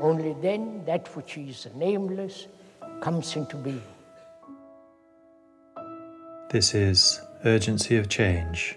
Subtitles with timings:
[0.00, 2.48] Only then that which is nameless
[3.00, 3.82] comes into being.
[6.50, 8.76] This is Urgency of Change,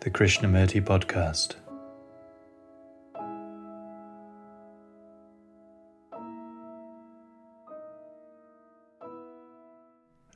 [0.00, 1.56] the Krishnamurti podcast.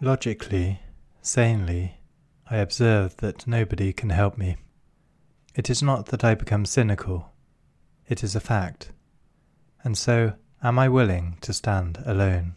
[0.00, 0.80] Logically,
[1.22, 1.94] sanely,
[2.50, 4.56] I observe that nobody can help me.
[5.54, 7.32] It is not that I become cynical,
[8.08, 8.92] it is a fact.
[9.86, 10.32] And so,
[10.64, 12.56] am I willing to stand alone?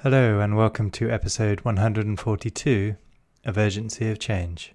[0.00, 2.96] Hello, and welcome to episode 142
[3.44, 4.74] of Urgency of Change.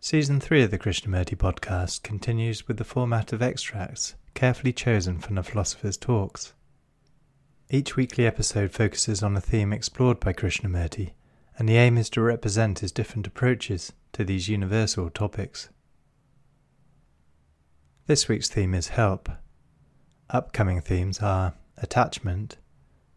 [0.00, 5.34] Season 3 of the Krishnamurti podcast continues with the format of extracts carefully chosen from
[5.34, 6.54] the philosopher's talks.
[7.68, 11.10] Each weekly episode focuses on a theme explored by Krishnamurti,
[11.58, 15.68] and the aim is to represent his different approaches to these universal topics.
[18.10, 19.28] This week's theme is help.
[20.30, 22.56] Upcoming themes are attachment,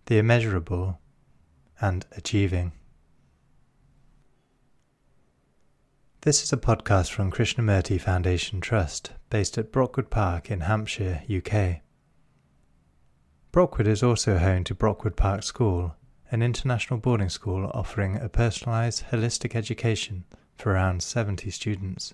[0.05, 0.99] the immeasurable,
[1.81, 2.73] and achieving.
[6.21, 11.81] This is a podcast from Krishnamurti Foundation Trust, based at Brockwood Park in Hampshire, UK.
[13.51, 15.95] Brockwood is also home to Brockwood Park School,
[16.29, 22.13] an international boarding school offering a personalised, holistic education for around 70 students.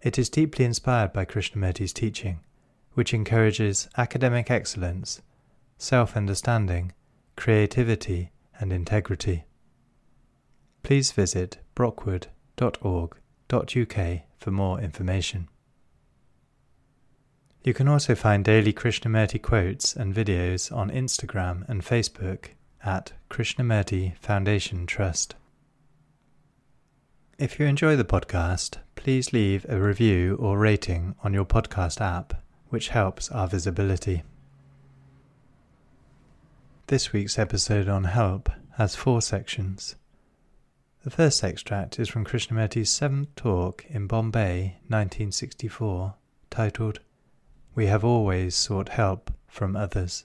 [0.00, 2.40] It is deeply inspired by Krishnamurti's teaching,
[2.94, 5.20] which encourages academic excellence,
[5.76, 6.92] self understanding,
[7.36, 9.44] creativity, and integrity.
[10.82, 15.48] Please visit brockwood.org.uk for more information.
[17.64, 22.50] You can also find daily Krishnamurti quotes and videos on Instagram and Facebook
[22.84, 25.34] at Krishnamurti Foundation Trust.
[27.38, 32.42] If you enjoy the podcast, please leave a review or rating on your podcast app,
[32.70, 34.24] which helps our visibility.
[36.88, 39.94] This week's episode on help has four sections.
[41.04, 46.14] The first extract is from Krishnamurti's seventh talk in Bombay, 1964,
[46.50, 46.98] titled
[47.76, 50.24] we have always sought help from others.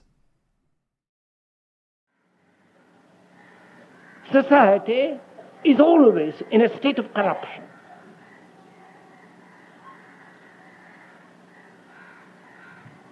[4.32, 5.20] Society
[5.64, 7.62] is always in a state of corruption.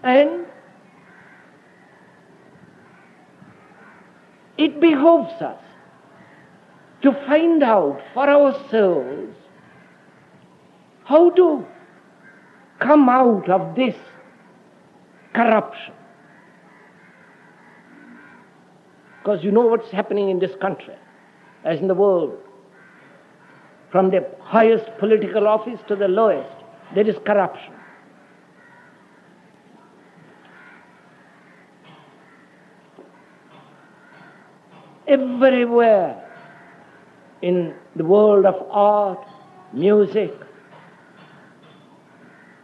[0.03, 0.47] And
[4.59, 5.63] it behoves us
[7.03, 9.35] to find out for ourselves
[11.05, 11.67] how to
[12.79, 13.97] come out of this
[15.33, 15.95] corruption.
[19.19, 20.95] Because you know what's happening in this country,
[21.65, 22.39] as in the world.
[23.91, 26.49] From the highest political office to the lowest,
[26.95, 27.75] there is corruption.
[35.07, 36.19] Everywhere
[37.43, 39.27] in the world of art,
[39.73, 40.33] music,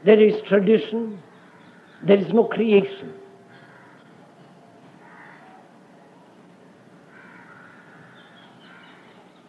[0.04, 1.20] there is tradition,
[2.06, 3.17] there is no creation.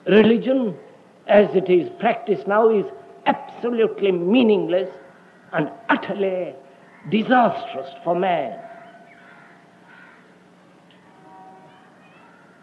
[0.09, 0.75] Religion,
[1.27, 2.85] as it is practiced now, is
[3.27, 4.89] absolutely meaningless
[5.53, 6.55] and utterly
[7.11, 8.59] disastrous for man.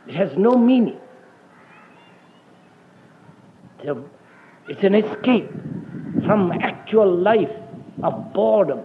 [0.08, 0.98] It has no meaning.
[4.68, 5.48] It's an escape
[6.26, 7.56] from actual life
[8.02, 8.80] of boredom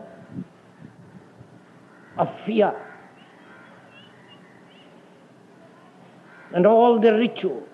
[2.19, 2.75] of fear.
[6.53, 7.70] And all the rituals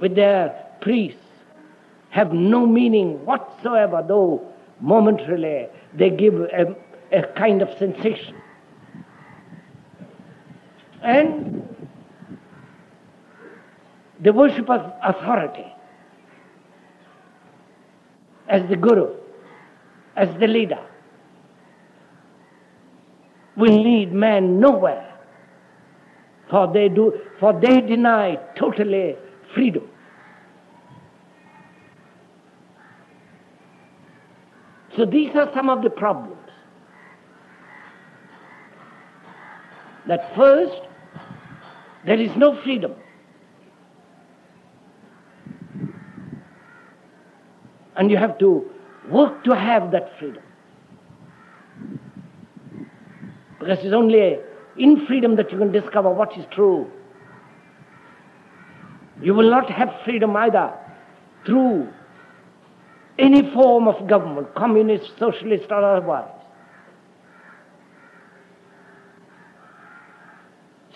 [0.00, 1.20] with their priests
[2.10, 4.46] have no meaning whatsoever, though
[4.80, 6.74] momentarily they give a,
[7.12, 8.34] a kind of sensation.
[11.02, 11.76] And
[14.20, 15.72] the worship of authority
[18.48, 19.14] as the guru,
[20.16, 20.84] as the leader
[23.56, 25.12] will lead man nowhere.
[26.50, 29.16] For they do for they deny totally
[29.56, 29.82] freedom.
[34.96, 36.36] So these are some of the problems.
[40.06, 40.80] that first,
[42.04, 42.94] there is no freedom.
[47.96, 48.70] And you have to
[49.10, 50.42] work to have that freedom.
[53.58, 54.36] Because it's only
[54.78, 56.90] in freedom that you can discover what is true.
[59.20, 60.72] You will not have freedom either
[61.44, 61.88] through
[63.18, 66.30] any form of government, communist, socialist, or otherwise.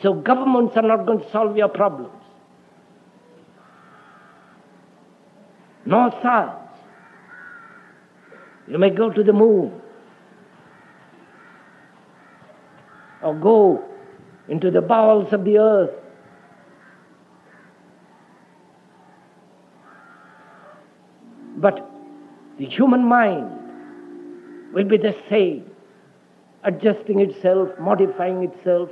[0.02, 2.12] So governments are not going to solve your problems.
[5.84, 6.56] Nor science.
[8.68, 9.80] You may go to the moon
[13.22, 13.84] or go
[14.48, 15.90] into the bowels of the earth.
[21.60, 21.88] But
[22.58, 25.70] the human mind will be the same,
[26.64, 28.88] adjusting itself, modifying itself,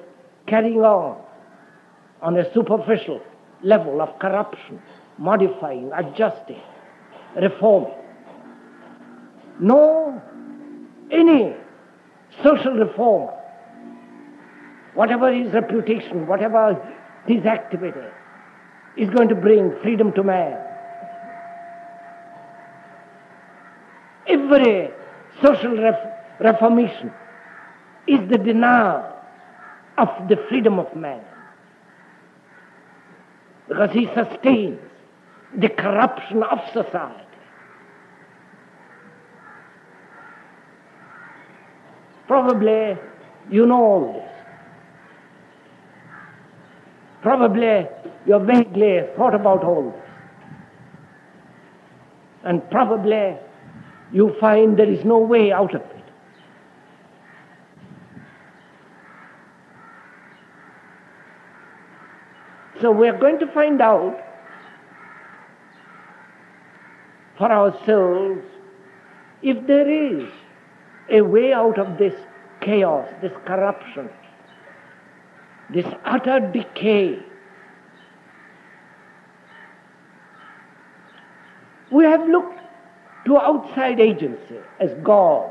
[0.47, 1.23] carrying on
[2.21, 3.21] on a superficial
[3.63, 4.81] level of corruption,
[5.19, 6.61] modifying, adjusting,
[7.41, 7.95] reforming
[9.61, 10.23] no
[11.11, 11.55] any
[12.43, 13.35] social reform,
[14.95, 16.77] whatever his reputation, whatever
[17.27, 18.07] his activity,
[18.97, 20.57] is going to bring freedom to man.
[24.49, 24.89] Every
[25.43, 27.13] social ref- reformation
[28.07, 29.13] is the denial
[29.99, 31.21] of the freedom of man.
[33.69, 34.81] Because he sustains
[35.55, 37.25] the corruption of society.
[42.27, 42.97] Probably
[43.51, 44.31] you know all this.
[47.21, 47.87] Probably
[48.27, 50.11] you have vaguely thought about all this.
[52.45, 53.37] And probably
[54.13, 55.99] you find there is no way out of it.
[62.81, 64.17] So we are going to find out
[67.37, 68.45] for ourselves
[69.43, 70.29] if there is
[71.11, 72.15] a way out of this
[72.61, 74.09] chaos, this corruption,
[75.71, 77.19] this utter decay.
[81.91, 82.61] We have looked
[83.29, 85.51] to outside agency as God,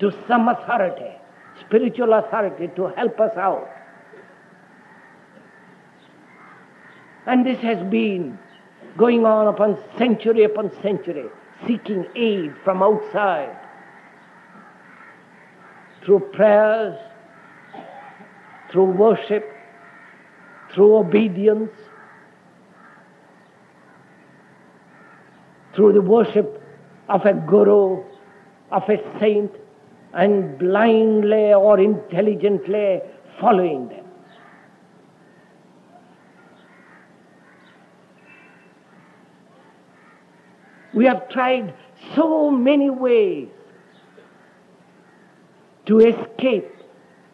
[0.00, 1.16] to some authority,
[1.60, 3.70] spiritual authority to help us out.
[7.26, 8.38] And this has been
[8.98, 11.30] going on upon century upon century
[11.66, 13.56] seeking aid from outside
[16.04, 16.98] through prayers,
[18.70, 19.50] through worship,
[20.74, 21.72] through obedience,
[25.78, 26.60] through the worship
[27.08, 28.02] of a guru,
[28.72, 29.52] of a saint,
[30.12, 32.98] and blindly or intelligently
[33.40, 34.04] following them.
[40.94, 41.72] We have tried
[42.16, 43.46] so many ways
[45.86, 46.72] to escape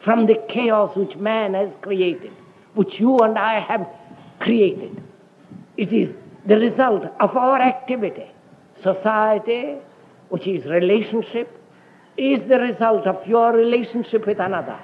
[0.05, 2.33] from the chaos which man has created,
[2.75, 3.89] which you and I have
[4.41, 5.03] created.
[5.79, 6.15] It is
[6.47, 8.34] the result of our activity.
[8.85, 9.79] Society,
[10.29, 11.61] which is relationship,
[12.17, 14.79] is the result of your relationship with another.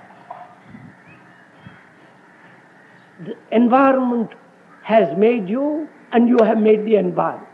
[3.24, 4.30] The environment
[4.82, 7.46] has made you, and you have made the environment.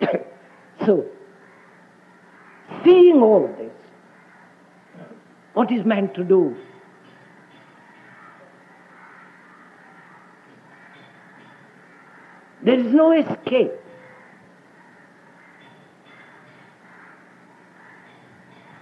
[0.86, 1.04] So,
[2.82, 3.72] seeing all this,
[5.52, 6.56] what is man to do?
[12.62, 13.72] There is no escape.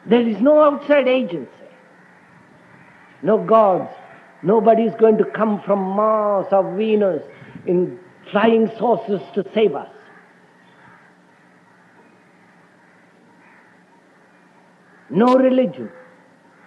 [0.06, 1.50] There is no outside agency.
[3.22, 3.92] No gods.
[4.42, 7.22] Nobody is going to come from Mars or Venus
[7.66, 7.98] in
[8.30, 9.88] flying saucers to save us.
[15.10, 15.90] no religion,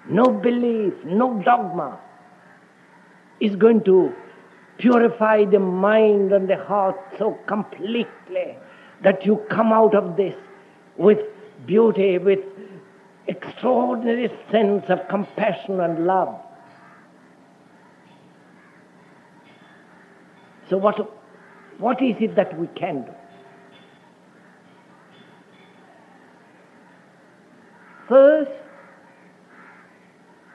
[0.09, 1.99] no belief, no dogma
[3.39, 4.13] is going to
[4.77, 8.57] purify the mind and the heart so completely
[9.03, 10.35] that you come out of this
[10.97, 11.19] with
[11.65, 12.39] beauty, with
[13.27, 16.39] extraordinary sense of compassion and love.
[20.69, 20.95] So what,
[21.79, 23.11] what is it that we can do?
[28.07, 28.51] First,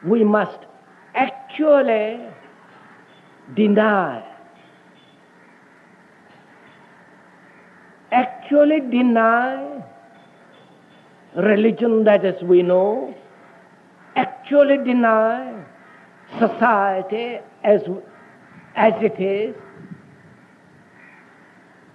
[0.04, 0.58] we must
[1.14, 2.20] actually
[3.54, 4.24] deny,
[8.10, 9.82] actually deny
[11.36, 13.14] religion that as we know
[14.14, 15.64] actually deny
[16.38, 17.82] society as,
[18.74, 19.54] as it is.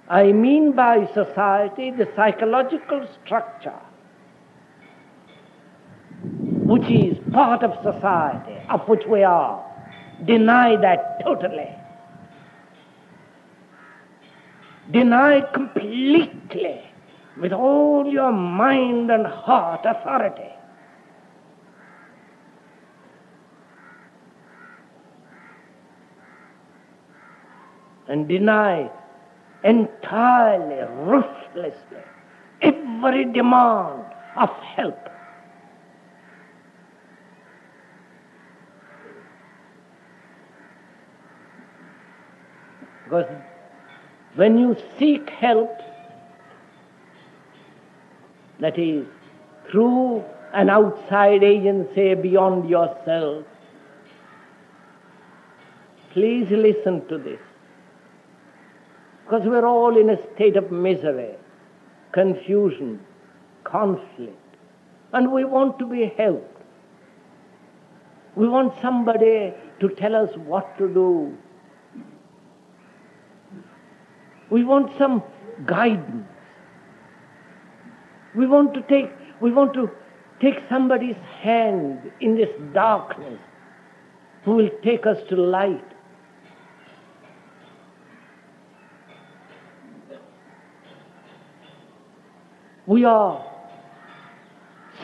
[0.08, 3.80] I mean by society the psychological structure
[6.66, 9.71] which is part of society, of which we are.
[10.26, 11.70] Deny that totally.
[14.92, 16.82] Deny completely
[17.38, 20.50] with all your mind and heart authority.
[28.08, 28.92] And deny
[29.64, 32.04] entirely, ruthlessly,
[32.62, 34.04] every demand
[34.36, 35.11] of help.
[43.12, 43.30] Because
[44.36, 45.78] when you seek help,
[48.62, 49.06] that is,
[49.70, 53.44] through an outside agency beyond yourself,
[56.14, 57.42] please listen to this.
[59.26, 61.36] Because we're all in a state of misery,
[62.14, 63.02] confusion,
[63.66, 64.56] conflict,
[65.12, 66.62] and we want to be helped.
[68.36, 71.38] We want somebody to tell us what to do.
[74.52, 75.24] We want some
[75.66, 76.28] guidance.
[78.36, 79.90] We want to take, we want to
[80.42, 83.40] take somebody's hand in this darkness
[84.44, 85.86] who will take us to light.
[92.86, 93.46] We are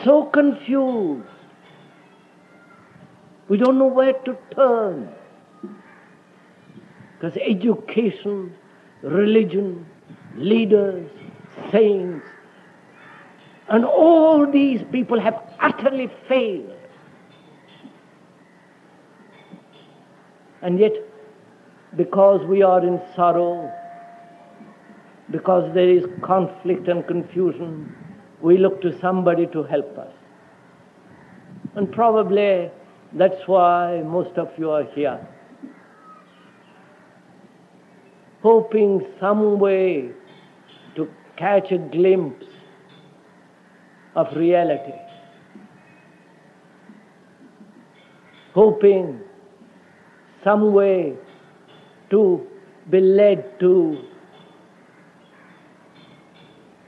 [0.04, 1.26] so confused.
[3.48, 5.14] We don't know where to turn.
[7.14, 8.54] Because education,
[9.02, 9.86] religion,
[10.36, 11.10] leaders,
[11.70, 12.26] saints,
[13.68, 16.72] and all these people have utterly failed.
[20.62, 20.92] And yet,
[21.96, 23.72] because we are in sorrow,
[25.30, 27.94] because there is conflict and confusion,
[28.40, 30.12] we look to somebody to help us.
[31.74, 32.70] And probably
[33.12, 35.26] that's why most of you are here.
[38.42, 40.10] Hoping some way
[40.94, 42.46] to catch a glimpse
[44.14, 44.92] of reality.
[48.54, 49.20] Hoping
[50.44, 51.14] some way
[52.10, 52.46] to
[52.90, 53.98] be led to,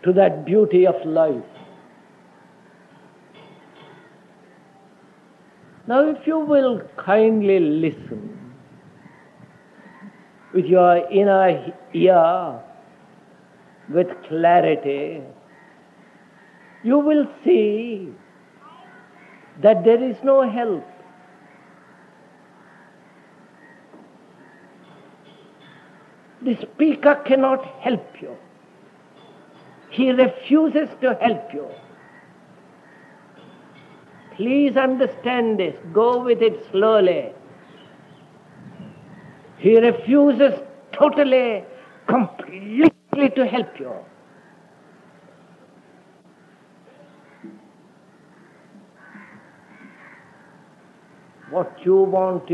[0.05, 1.43] to that beauty of life.
[5.87, 8.40] Now, if you will kindly listen
[10.53, 12.61] with your inner ear,
[13.89, 15.23] with clarity,
[16.83, 18.09] you will see
[19.63, 20.87] that there is no help.
[26.43, 28.37] The speaker cannot help you.
[29.91, 31.69] He refuses to help you.
[34.37, 35.77] Please understand this.
[35.93, 37.33] Go with it slowly.
[39.61, 40.59] He refuses
[40.93, 41.65] totally,
[42.07, 43.95] completely to help you.
[51.51, 52.51] What you want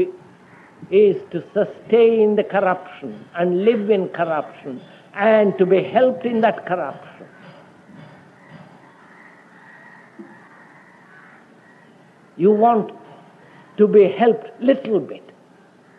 [0.91, 4.81] is to sustain the corruption and live in corruption
[5.15, 7.27] and to be helped in that corruption.
[12.37, 12.93] You want
[13.77, 15.26] to be helped little bit,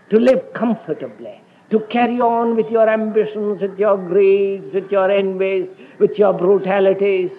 [0.10, 5.68] to live comfortably, to carry on with your ambitions, with your greeds, with your envies,
[6.00, 7.32] with your brutalities,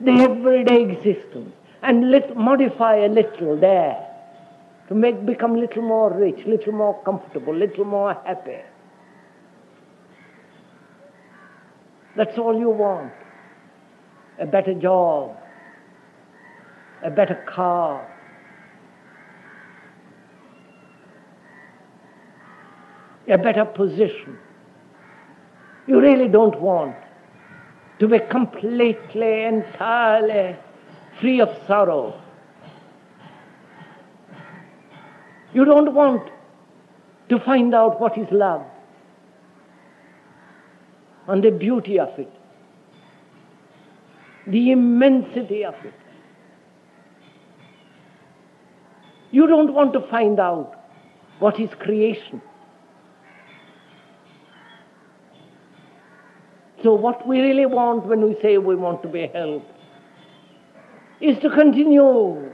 [0.00, 4.04] the everyday existence, and let, modify a little there
[4.88, 8.58] to make become little more rich, little more comfortable, little more happy.
[12.16, 13.12] That's all you want.
[14.40, 15.36] A better job,
[17.04, 18.06] a better car.
[23.28, 24.38] A better position.
[25.86, 26.96] You really don't want
[27.98, 30.56] to be completely, entirely
[31.20, 32.14] free of sorrow
[35.52, 36.30] You don't want
[37.30, 38.64] to find out what is love
[41.26, 42.30] and the beauty of it,
[44.46, 45.94] the immensity of it.
[49.30, 50.74] You don't want to find out
[51.38, 52.40] what is creation.
[56.88, 59.70] So, what we really want when we say we want to be helped
[61.20, 62.50] is to continue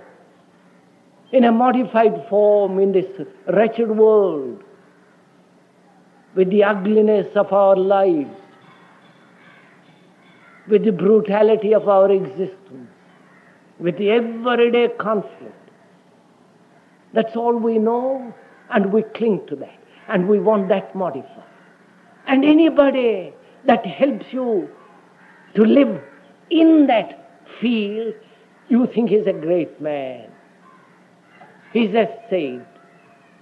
[1.30, 3.06] in a modified form in this
[3.46, 4.60] wretched world
[6.34, 8.34] with the ugliness of our lives,
[10.66, 12.90] with the brutality of our existence,
[13.78, 15.70] with the everyday conflict.
[17.12, 18.34] That's all we know,
[18.70, 21.52] and we cling to that, and we want that modified.
[22.26, 23.32] And anybody
[23.66, 24.68] that helps you
[25.54, 26.00] to live
[26.50, 28.14] in that field,
[28.68, 30.30] you think he's a great man.
[31.72, 32.64] He's a saint.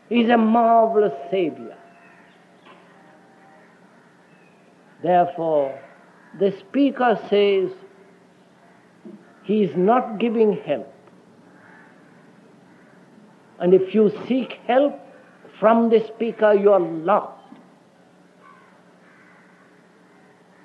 [0.09, 1.77] He's a marvelous savior.
[5.03, 5.81] Therefore,
[6.39, 7.71] the speaker says
[9.45, 10.93] he is not giving help.
[13.59, 14.99] And if you seek help
[15.61, 17.42] from the speaker, you are lost.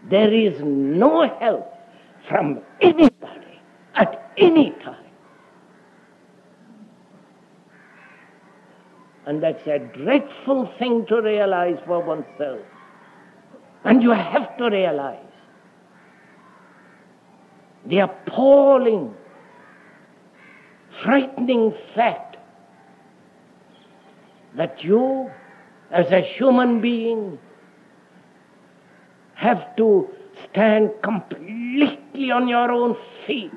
[0.10, 1.74] There is no help
[2.30, 3.62] from anybody
[3.96, 5.04] at any time.
[9.26, 12.62] And that's a dreadful thing to realize for oneself.
[13.84, 15.20] And you have to realize
[17.86, 19.14] the appalling,
[21.04, 22.38] frightening fact
[24.56, 25.30] that you,
[25.92, 27.38] as a human being,
[29.38, 30.10] have to
[30.44, 33.52] stand completely on your own feet.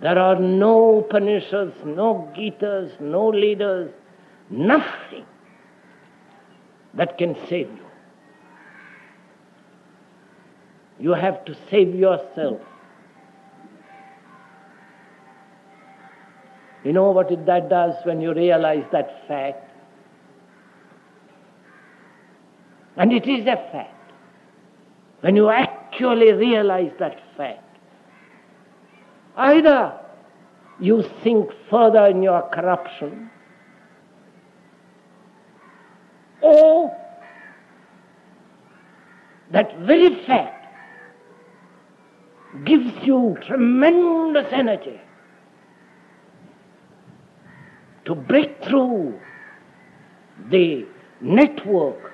[0.00, 3.92] There are no Upanishads, no Gitas, no leaders,
[4.50, 5.24] nothing
[6.94, 7.86] that can save you.
[10.98, 12.60] You have to save yourself.
[16.84, 19.71] You know what that does when you realize that fact?
[22.96, 24.12] And it is a fact.
[25.20, 27.78] When you actually realize that fact,
[29.36, 29.98] either
[30.80, 33.30] you sink further in your corruption,
[36.40, 36.94] or
[39.52, 40.66] that very fact
[42.64, 45.00] gives you tremendous energy
[48.04, 49.18] to break through
[50.50, 50.84] the
[51.20, 52.11] network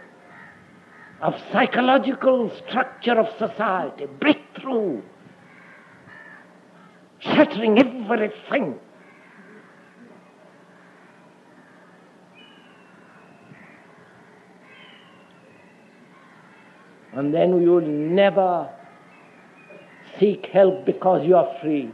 [1.20, 5.02] of psychological structure of society, breakthrough,
[7.18, 8.78] shattering everything.
[17.12, 18.70] And then you will never
[20.20, 21.90] seek help because you are free.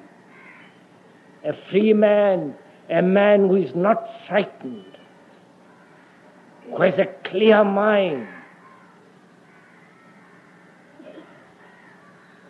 [1.45, 2.55] A free man,
[2.91, 4.99] a man who is not frightened,
[6.67, 8.29] who has a clear mind,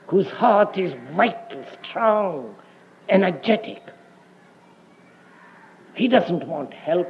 [0.07, 2.55] whose heart is vital, strong,
[3.09, 3.83] energetic.
[5.95, 7.09] He doesn't want help.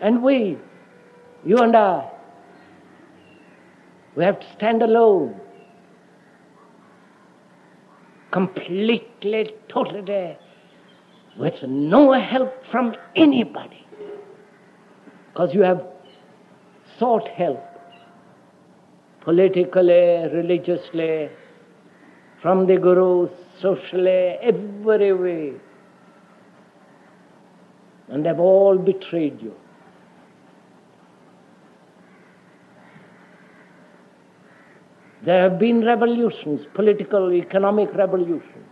[0.00, 0.58] And we,
[1.44, 2.10] you and I,
[4.16, 5.40] we have to stand alone.
[8.32, 10.36] Completely, totally,
[11.38, 13.86] with no help from anybody.
[15.32, 15.86] Because you have
[16.98, 17.71] sought help
[19.24, 21.30] politically, religiously,
[22.40, 23.30] from the gurus,
[23.60, 25.52] socially, every way.
[28.08, 29.54] And they've all betrayed you.
[35.24, 38.66] There have been revolutions, political, economic revolutions,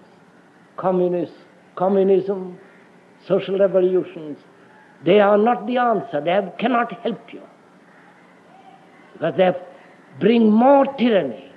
[0.77, 1.33] communist,
[1.77, 2.59] communism,
[3.29, 4.37] social revolutions.
[5.05, 6.21] They are not the answer.
[6.21, 7.43] They have, cannot help you.
[9.13, 9.45] Because they
[10.19, 11.53] bring more tyranny,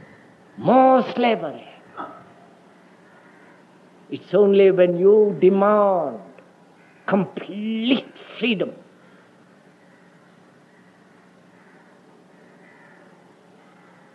[0.57, 1.67] more slavery.
[4.09, 6.19] It's only when you demand
[7.07, 8.05] complete
[8.39, 8.71] freedom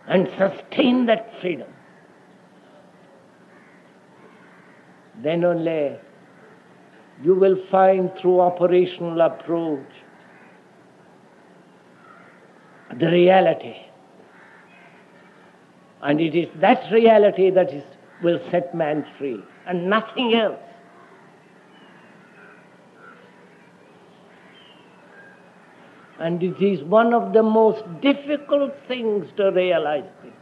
[0.07, 1.71] and sustain that freedom,
[5.21, 5.97] then only
[7.21, 9.91] you will find through operational approach
[12.99, 13.75] the reality.
[16.01, 17.83] And it is that reality that is,
[18.23, 20.59] will set man free, and nothing else.
[26.19, 30.33] And it is one of the most difficult things to realize this,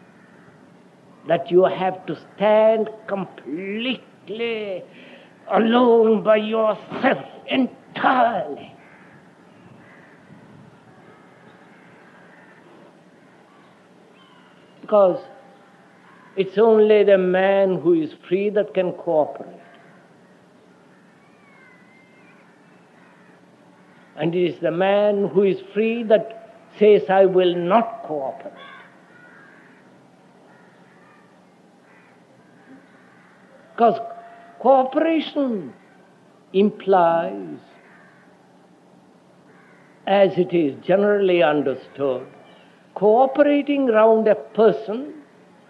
[1.27, 4.83] that you have to stand completely
[5.51, 8.73] alone by yourself entirely.
[14.81, 15.19] Because
[16.37, 19.59] it's only the man who is free that can cooperate.
[24.15, 28.53] And it is the man who is free that says, I will not cooperate.
[33.73, 33.99] Because
[34.59, 35.73] cooperation
[36.53, 37.59] implies,
[40.07, 42.25] as it is generally understood,
[42.95, 45.13] cooperating round a person,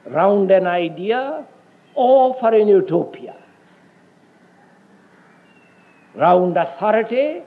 [0.09, 1.45] round an idea,
[1.95, 3.35] or for an utopia.
[6.15, 7.41] Round authority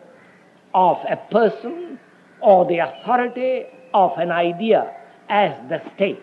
[0.75, 1.99] of a person
[2.41, 4.93] or the authority of an idea
[5.29, 6.23] as the state.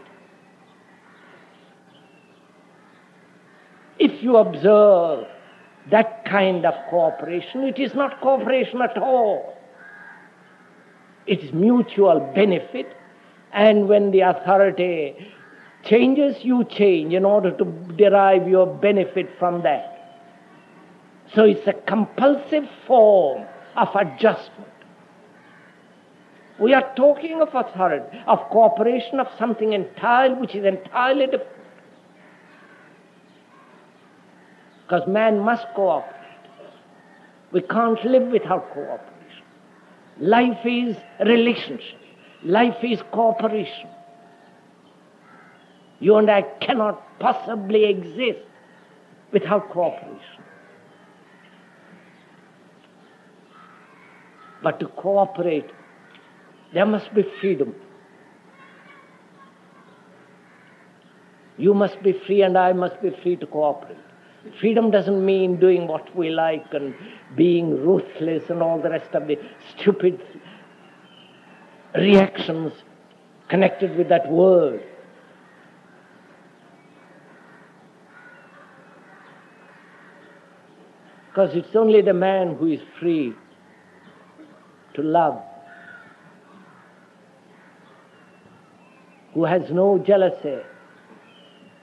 [4.00, 5.26] If you observe
[5.90, 9.58] that kind of cooperation, it is not cooperation at all.
[11.26, 12.96] It is mutual benefit,
[13.54, 15.16] and when the authority
[15.84, 19.94] changes, you change in order to derive your benefit from that.
[21.34, 24.72] So it's a compulsive form of adjustment.
[26.60, 31.52] We are talking of authority, of cooperation of something entirely which is entirely different.
[34.84, 36.16] Because man must cooperate.
[37.52, 39.44] We can't live without cooperation.
[40.20, 42.00] Life is relationship.
[42.44, 43.90] Life is cooperation.
[46.00, 48.40] You and I cannot possibly exist
[49.32, 50.44] without cooperation.
[54.62, 55.70] But to cooperate,
[56.74, 57.76] there must be freedom.
[61.58, 63.98] You must be free, and I must be free to cooperate.
[64.60, 66.94] Freedom doesn't mean doing what we like and
[67.36, 69.38] being ruthless and all the rest of the
[69.76, 70.22] stupid
[71.96, 72.72] reactions
[73.50, 74.84] connected with that word.
[81.38, 83.32] Because it's only the man who is free
[84.96, 85.40] to love,
[89.36, 90.58] who has no jealousy,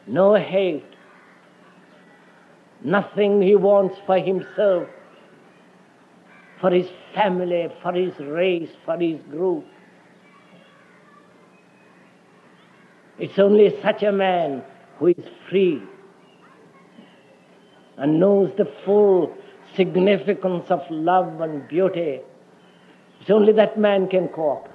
[0.08, 0.96] no hate,
[2.82, 4.88] nothing he wants for himself,
[6.60, 9.64] for his family, for his race, for his group.
[13.20, 14.64] It's only such a man
[14.98, 15.80] who is free
[17.96, 19.32] and knows the full
[19.76, 22.20] significance of love and beauty.
[23.20, 24.74] It's only that man can cooperate.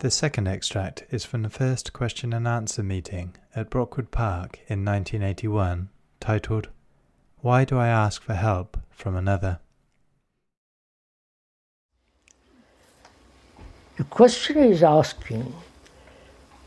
[0.00, 4.82] The second extract is from the first question and answer meeting at Brockwood Park in
[4.82, 6.68] 1981, titled,
[7.40, 9.58] Why Do I Ask for Help from Another?
[14.00, 15.52] The question is asking,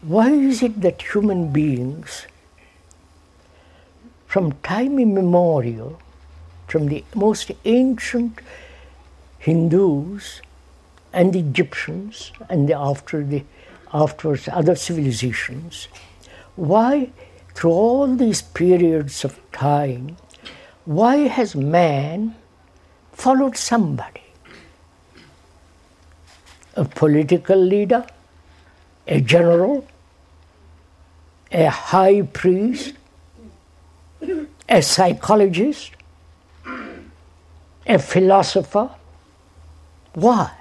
[0.03, 2.27] why is it that human beings,
[4.27, 5.99] from time immemorial,
[6.67, 8.37] from the most ancient
[9.39, 10.41] Hindus,
[11.11, 13.43] and Egyptians and the after the
[13.91, 15.87] afterwards other civilizations,
[16.55, 17.09] why
[17.55, 20.17] through all these periods of time,
[20.85, 22.35] why has man
[23.11, 24.22] followed somebody?
[26.75, 28.05] A political leader,
[29.07, 29.85] a general,
[31.51, 32.93] a high priest,
[34.67, 35.91] a psychologist,
[37.85, 38.89] a philosopher.
[40.13, 40.51] Why?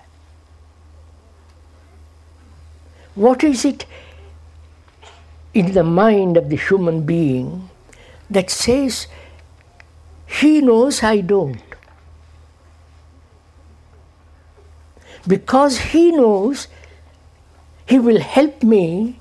[3.14, 3.86] What is it
[5.54, 7.68] in the mind of the human being
[8.30, 9.06] that says,
[10.26, 11.62] he knows I don't?
[15.26, 16.68] Because he knows
[17.86, 19.18] he will help me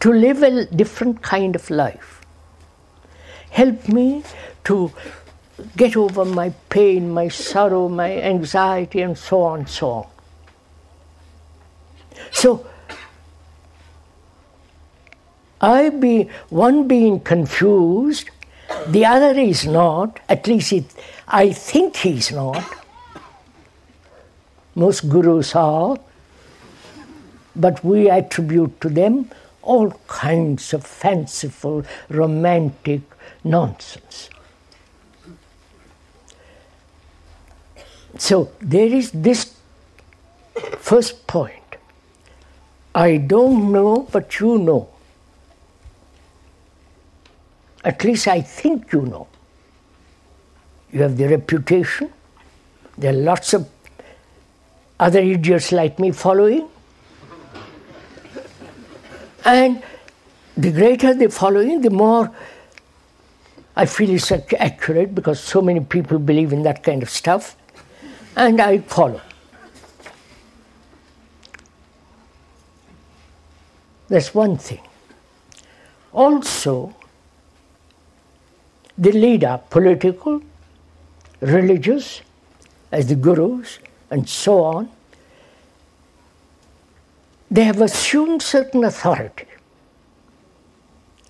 [0.00, 2.20] to live a different kind of life.
[3.50, 4.22] Help me
[4.64, 4.92] to
[5.76, 10.06] get over my pain, my sorrow, my anxiety, and so on so on.
[12.30, 12.66] So,
[15.60, 18.30] I be one being confused,
[18.86, 20.20] the other is not.
[20.28, 20.84] At least it,
[21.26, 22.85] I think he's not.
[24.76, 25.96] Most gurus are,
[27.56, 29.30] but we attribute to them
[29.62, 33.00] all kinds of fanciful, romantic
[33.42, 34.30] nonsense.
[38.18, 39.54] So there is this
[40.78, 41.54] first point.
[42.94, 44.88] I don't know, but you know.
[47.84, 49.26] At least I think you know.
[50.92, 52.12] You have the reputation.
[52.96, 53.68] There are lots of
[54.98, 56.68] other idiots like me following.
[59.44, 59.82] And
[60.56, 62.34] the greater the following, the more
[63.76, 67.56] I feel it's accurate because so many people believe in that kind of stuff,
[68.34, 69.20] and I follow.
[74.08, 74.80] That's one thing.
[76.12, 76.94] Also,
[78.96, 80.40] the leader, political,
[81.40, 82.22] religious,
[82.90, 83.78] as the gurus,
[84.10, 84.90] and so on,
[87.50, 89.46] they have assumed certain authority,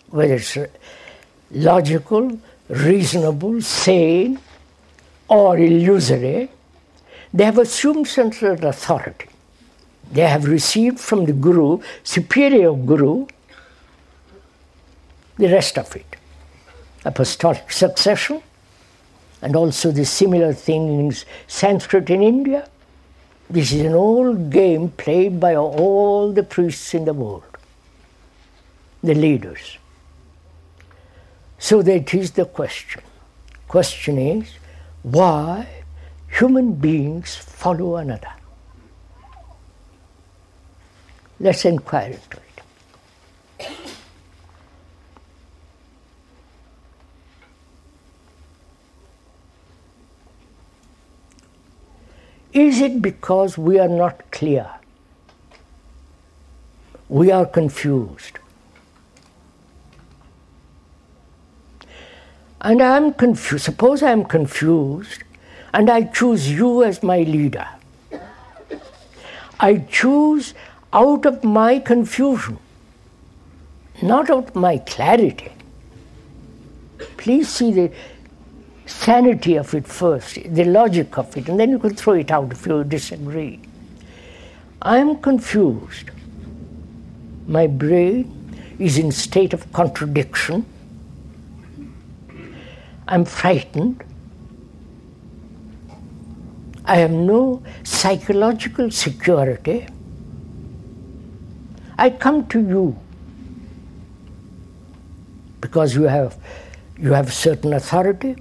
[0.09, 0.57] whether it's
[1.51, 4.39] logical, reasonable, sane,
[5.29, 6.51] or illusory,
[7.33, 9.29] they have assumed certain authority.
[10.11, 13.27] They have received from the Guru, superior Guru,
[15.37, 16.17] the rest of it.
[17.05, 18.43] Apostolic succession,
[19.43, 21.15] and also the similar thing in
[21.47, 22.69] Sanskrit in India.
[23.49, 27.45] This is an old game played by all the priests in the world,
[29.03, 29.79] the leaders.
[31.59, 33.03] So that is the question.
[33.69, 34.49] Question is
[35.03, 35.69] why
[36.29, 38.33] human beings follow another.
[41.39, 42.46] Let's inquire into it.
[52.57, 54.67] Is it because we are not clear?
[57.11, 58.39] We are confused.
[62.63, 63.63] And I am confused.
[63.67, 65.23] Suppose I am confused
[65.75, 67.69] and I choose you as my leader.
[69.61, 70.55] I choose
[70.95, 72.59] out of my confusion,
[74.01, 75.53] not out of my clarity.
[77.19, 77.93] Please see the
[78.87, 82.53] sanity of it first, the logic of it, and then you can throw it out
[82.53, 83.61] if you disagree.
[84.81, 86.11] I am confused.
[87.47, 88.33] My brain
[88.79, 90.65] is in state of contradiction.
[93.09, 94.03] I'm frightened.
[96.85, 99.87] I have no psychological security.
[101.99, 102.99] I come to you
[105.61, 106.37] because you have
[106.99, 108.37] you have certain authority,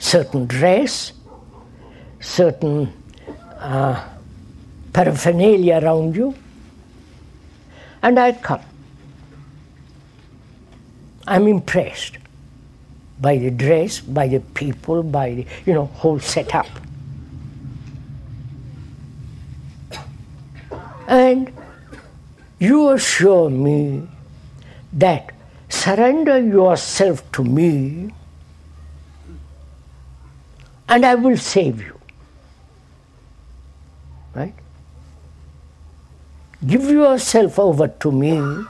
[0.00, 1.12] certain dress,
[2.18, 2.92] certain
[3.58, 4.08] uh,
[4.92, 6.34] paraphernalia around you,
[8.02, 8.62] and I come.
[11.28, 12.16] I'm impressed
[13.20, 16.66] by the dress, by the people, by the you know whole setup.
[21.06, 21.52] And
[22.58, 24.08] you assure me
[24.92, 25.32] that
[25.68, 28.12] surrender yourself to me
[30.90, 31.98] and I will save you.
[34.34, 34.54] Right?
[36.66, 38.64] Give yourself over to me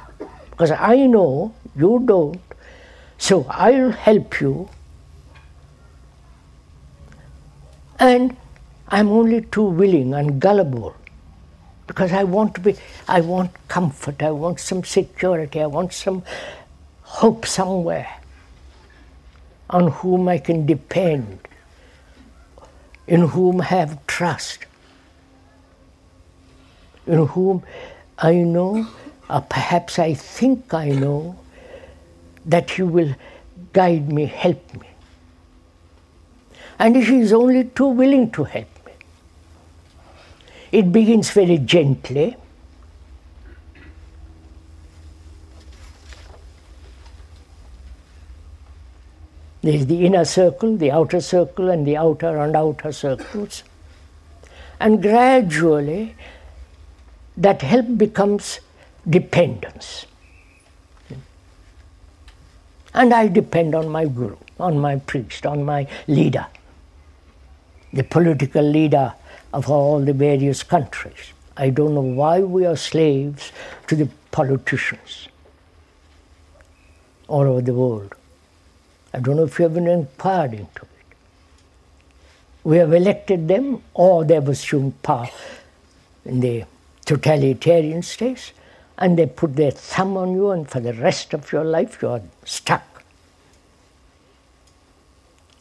[0.51, 2.41] because I know you don't.
[3.19, 4.69] So I'll help you.
[7.99, 8.37] And
[8.89, 10.95] I'm only too willing and gullible
[11.87, 12.77] because I want to be,
[13.09, 16.23] I want comfort, I want some security, I want some
[17.03, 18.09] hope somewhere
[19.69, 21.40] on whom I can depend,
[23.07, 24.67] in whom I have trust,
[27.07, 27.63] in whom
[28.19, 28.87] I know,
[29.29, 31.37] or perhaps I think I know,
[32.47, 33.15] that He will
[33.73, 34.89] guide me, help me.
[36.79, 38.69] And He is only too willing to help.
[38.87, 38.93] Me.
[40.73, 42.37] It begins very gently.
[49.63, 53.63] There is the inner circle, the outer circle, and the outer and outer circles.
[54.79, 56.15] And gradually,
[57.37, 58.61] that help becomes
[59.09, 60.07] dependence.
[62.95, 66.47] And I depend on my guru, on my priest, on my leader,
[67.93, 69.13] the political leader
[69.53, 71.33] of all the various countries.
[71.57, 73.53] I don't know why we are slaves
[73.89, 75.29] to the politicians
[77.29, 78.15] all over the world.
[79.13, 80.89] I don't know if you have been inquired into it.
[82.63, 85.31] We have elected them, or they have assumed power
[86.25, 86.65] in the
[87.07, 88.53] totalitarian states,
[88.99, 92.09] and they put their thumb on you, and for the rest of your life you
[92.09, 93.03] are stuck.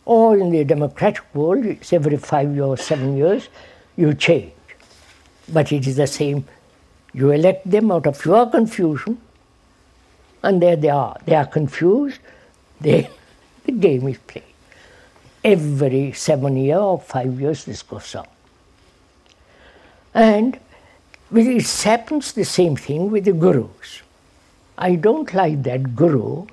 [0.06, 3.48] Or in the democratic world, it's every five years, seven years,
[3.96, 4.54] you change.
[5.48, 6.46] But it is the same.
[7.14, 9.20] You elect them out of your confusion,
[10.44, 11.18] and there they are.
[11.26, 12.20] They are confused.
[12.82, 13.10] They
[13.70, 14.44] the game is played.
[15.44, 18.28] Every seven year or five years this goes on.
[20.14, 20.60] And
[21.32, 24.02] it happens the same thing with the gurus.
[24.78, 26.48] I don't like that guru,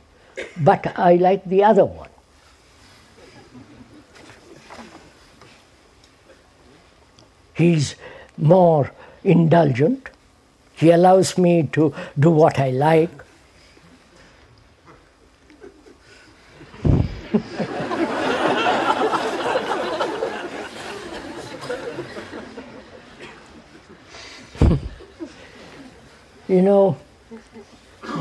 [0.58, 2.10] but I like the other one.
[7.54, 7.94] He's
[8.36, 8.92] more
[9.24, 10.10] indulgent.
[10.74, 13.25] He allows me to do what I like.
[26.48, 26.96] you know,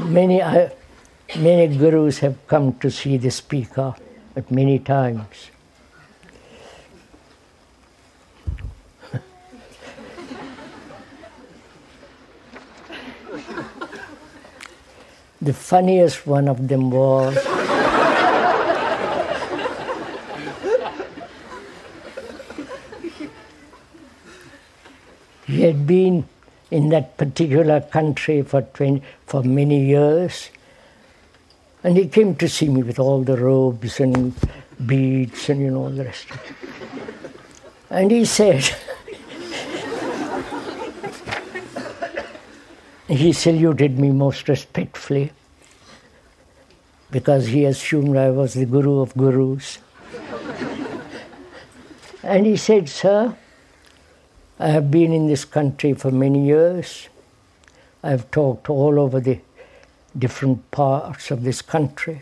[0.04, 0.67] many, uh,
[1.38, 3.95] many gurus have come to see the speaker
[4.36, 5.49] at many times.
[15.41, 17.55] the funniest one of them was
[25.56, 26.28] he had been
[26.70, 30.50] in that particular country for, 20, for many years.
[31.84, 34.34] And he came to see me with all the robes and
[34.86, 36.56] beads and you know all the rest of it.
[37.89, 38.63] And he said,
[43.08, 45.32] he saluted me most respectfully
[47.12, 49.78] because he assumed I was the guru of gurus.
[52.24, 53.38] and he said, Sir,
[54.58, 57.10] I have been in this country for many years.
[58.02, 59.39] I've talked all over the
[60.18, 62.22] different parts of this country.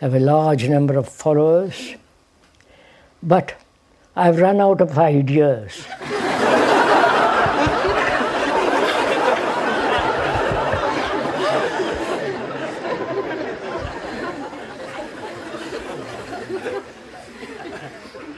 [0.00, 1.96] I have a large number of followers.
[3.20, 3.54] But
[4.14, 5.86] I've run out of ideas.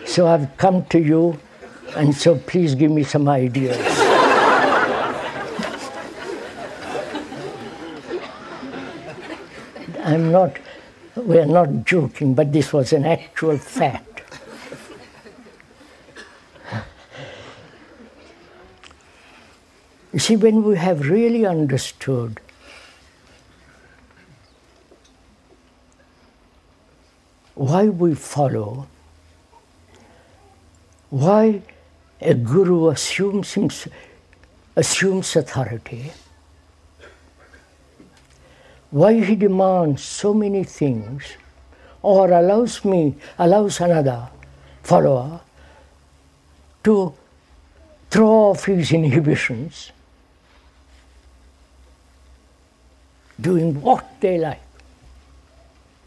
[0.07, 1.39] so I've come to you
[1.97, 3.79] and so please give me some ideas.
[10.05, 10.59] I'm not,
[11.15, 14.07] we're not joking, but this was an actual fact.
[20.13, 22.41] You see, when we have really understood
[27.55, 28.89] why we follow,
[31.11, 31.63] why
[32.21, 33.89] a guru assumes,
[34.77, 36.13] assumes authority,
[38.91, 41.37] why he demands so many things
[42.03, 44.29] or allows me, allows another
[44.83, 45.41] follower
[46.83, 47.15] to
[48.11, 49.93] throw off his inhibitions,
[53.41, 54.61] doing what they like.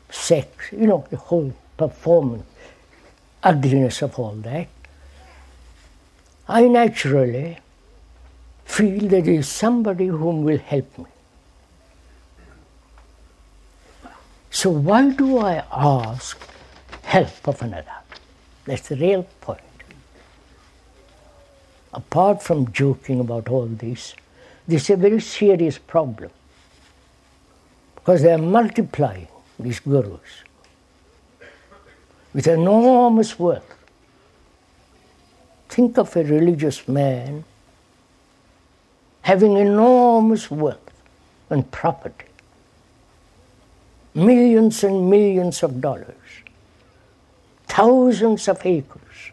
[0.10, 2.46] Sex, you know, the whole performance,
[3.42, 4.68] ugliness of all that.
[6.48, 7.58] I naturally
[8.66, 11.06] feel that there is somebody whom will help me.
[14.52, 16.40] So why do I ask
[17.04, 17.92] help of another?
[18.66, 19.62] That's the real point.
[21.94, 24.16] Apart from joking about all this,
[24.68, 26.32] this is a very serious problem.
[27.96, 29.28] Because they are multiplying
[29.60, 30.44] these gurus
[32.34, 33.76] with enormous wealth.
[35.74, 37.46] Think of a religious man
[39.22, 40.92] having enormous wealth
[41.50, 42.28] and property,
[44.14, 46.30] millions and millions of dollars,
[47.66, 49.32] thousands of acres,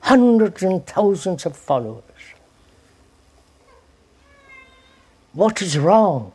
[0.00, 2.24] hundreds and thousands of followers.
[5.34, 6.32] What is wrong?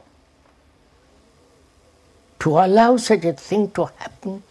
[2.39, 4.43] To allow such a thing to happen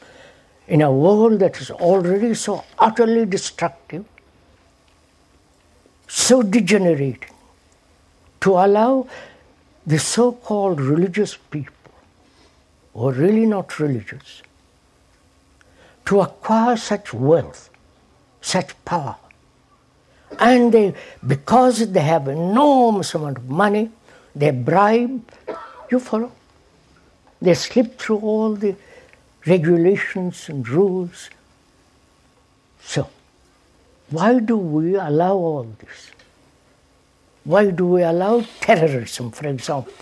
[0.69, 4.05] in a world that is already so utterly destructive
[6.17, 7.31] so degenerating
[8.41, 9.07] to allow
[9.87, 11.93] the so called religious people,
[12.95, 14.43] are really not religious,
[16.07, 17.69] to acquire such wealth,
[18.41, 19.17] such power.
[20.41, 20.95] And they,
[21.25, 23.91] because they have enormous amount of money,
[24.35, 25.23] they bribe,
[25.91, 26.33] you follow?
[27.43, 28.75] They slip through all the
[29.45, 31.29] regulations and rules.
[32.81, 33.11] So,
[34.11, 36.11] why do we allow all this?
[37.45, 39.93] Why do we allow terrorism, for example,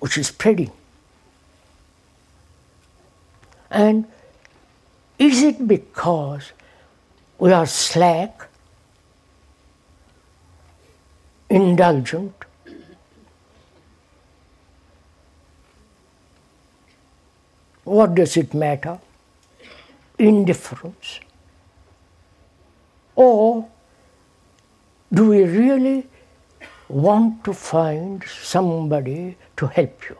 [0.00, 0.70] which is spreading?
[3.70, 4.06] And
[5.18, 6.52] is it because
[7.38, 8.48] we are slack,
[11.48, 12.46] indulgent,
[17.86, 18.98] What does it matter?
[20.18, 21.20] Indifference.
[23.14, 23.68] Or
[25.12, 26.06] do we really
[26.88, 30.16] want to find somebody to help you?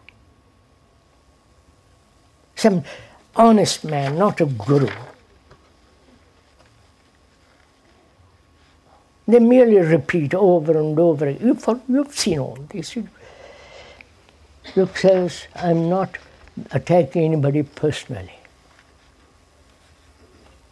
[2.54, 2.84] Some
[3.34, 4.90] honest man, not a guru.
[9.28, 11.30] They merely repeat over and over.
[11.30, 12.96] You've, you've seen all this.
[14.74, 16.16] Luke says, I'm not
[16.70, 18.35] attacking anybody personally.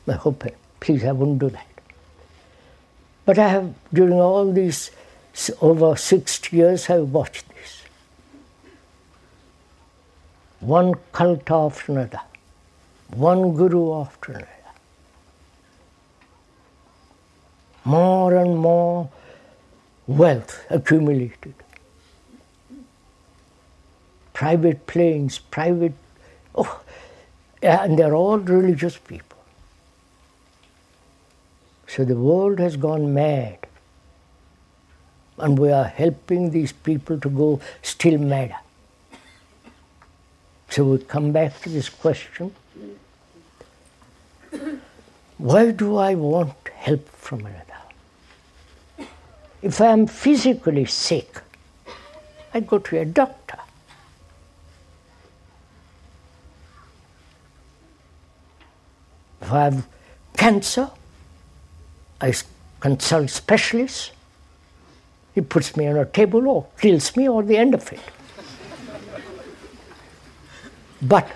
[0.07, 0.45] I hope,
[0.81, 1.67] please, I wouldn't do that.
[3.25, 4.91] But I have, during all these
[5.61, 7.83] over 60 years, I've watched this.
[10.61, 12.21] One cult after another,
[13.09, 14.49] one guru after another.
[17.85, 19.11] More and more
[20.07, 21.55] wealth accumulated.
[24.33, 25.93] Private planes, private,
[26.55, 26.81] oh,
[27.63, 29.34] and they're all religious people.
[31.87, 33.59] So the world has gone mad.
[35.39, 38.57] And we are helping these people to go still madder.
[40.71, 42.55] So we come back to this question
[45.39, 49.09] why do I want help from another?
[49.63, 51.41] If I am physically sick,
[52.53, 53.59] I go to a doctor.
[59.41, 59.87] If I have
[60.37, 60.91] cancer,
[62.25, 62.33] I
[62.81, 64.11] consult specialists.
[65.35, 68.01] He puts me on a table or kills me or the end of it.
[71.03, 71.31] but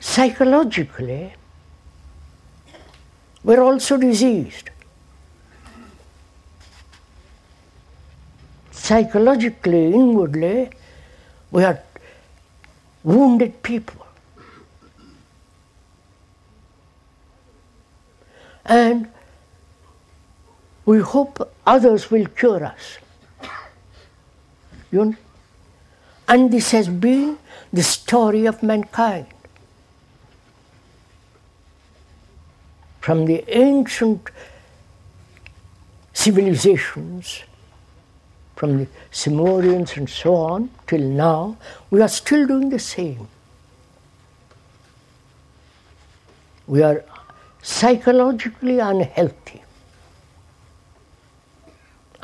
[0.00, 1.34] psychologically,
[3.42, 4.70] we're also diseased.
[8.70, 10.70] Psychologically, inwardly,
[11.50, 11.82] we are
[13.02, 14.06] wounded people.
[18.64, 19.10] And
[20.86, 22.98] we hope others will cure us.
[24.90, 25.16] You know?
[26.28, 27.38] And this has been
[27.72, 29.26] the story of mankind.
[33.00, 34.30] From the ancient
[36.12, 37.42] civilizations,
[38.56, 41.56] from the Sumerians and so on, till now,
[41.90, 43.28] we are still doing the same.
[46.66, 47.04] We are
[47.60, 49.63] psychologically unhealthy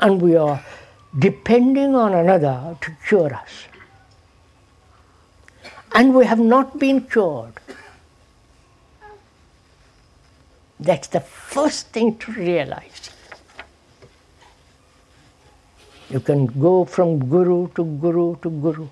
[0.01, 0.63] and we are
[1.17, 3.65] depending on another to cure us.
[5.93, 7.53] And we have not been cured.
[10.79, 13.11] That's the first thing to realize.
[16.09, 18.87] You can go from guru to guru to guru,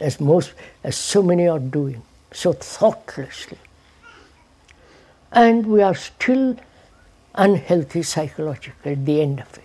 [0.00, 2.02] as most, as so many are doing,
[2.32, 3.58] so thoughtlessly.
[5.30, 6.56] And we are still
[7.34, 9.64] unhealthy psychologically at the end of it.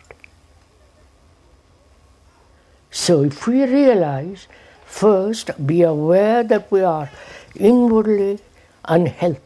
[2.91, 4.47] So if we realize,
[4.85, 7.09] first be aware that we are
[7.55, 8.39] inwardly
[8.85, 9.41] unhealthy.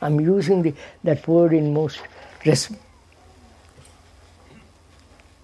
[0.00, 2.00] I'm using the, that word in most
[2.44, 2.74] res-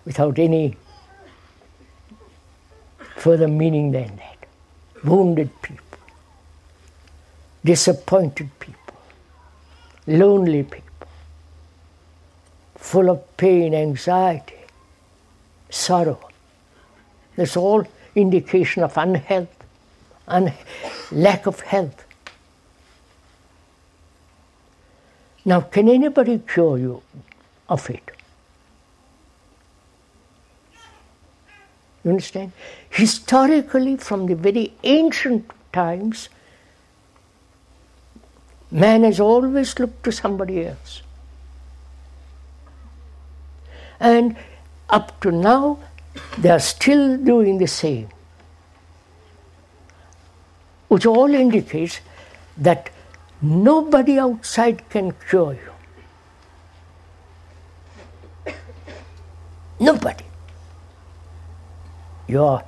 [0.05, 0.77] without any
[3.17, 4.47] further meaning than that.
[5.05, 5.85] Wounded people,
[7.65, 8.95] disappointed people,
[10.07, 10.88] lonely people
[12.79, 14.55] full of pain, anxiety,
[15.69, 16.19] sorrow.
[17.37, 19.65] That's all indication of unhealth,
[20.27, 20.53] un-
[21.13, 22.05] lack of health.
[25.45, 27.03] Now, can anybody cure you
[27.69, 28.11] of it?
[32.05, 32.53] You understand?
[32.91, 36.29] Historically, from the very ancient times,
[38.71, 41.03] man has always looked to somebody else.
[44.01, 44.37] And
[44.89, 45.79] up to now,
[46.39, 48.09] they are still doing the same,
[50.89, 52.01] which all indicates
[52.57, 52.91] that
[53.43, 55.73] nobody outside can cure you.
[59.81, 60.25] Nobody.
[62.27, 62.65] Your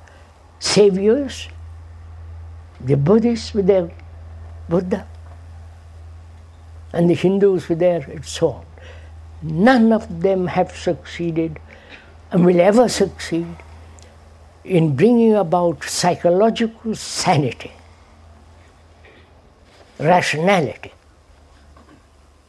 [0.59, 1.49] saviors,
[2.79, 3.91] the Buddhists with their
[4.69, 5.07] Buddha,
[6.93, 8.63] and the Hindus with their and so.
[9.41, 11.59] None of them have succeeded
[12.31, 13.47] and will ever succeed
[14.63, 17.71] in bringing about psychological sanity,
[19.99, 20.93] rationality.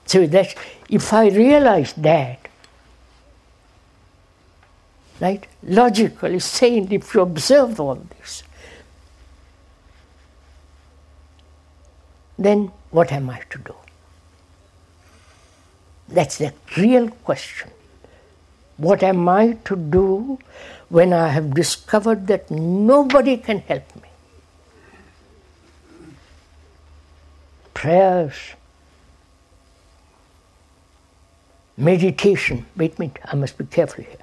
[0.04, 0.54] So that
[0.90, 2.48] if I realize that,
[5.20, 8.42] right, logically, sane, if you observe all this,
[12.38, 13.74] then what am I to do?
[16.12, 17.70] That's the real question.
[18.76, 20.38] What am I to do
[20.90, 24.08] when I have discovered that nobody can help me?
[27.72, 28.34] Prayers,
[31.76, 32.66] meditation.
[32.76, 34.16] Wait a minute, I must be careful here.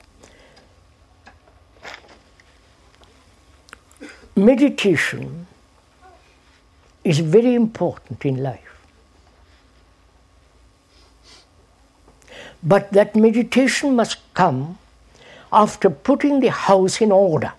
[4.35, 5.47] Meditation
[7.03, 8.68] is very important in life.
[12.61, 14.77] But that meditation must come
[15.51, 17.53] after putting the house in order.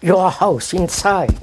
[0.00, 1.34] Your house inside.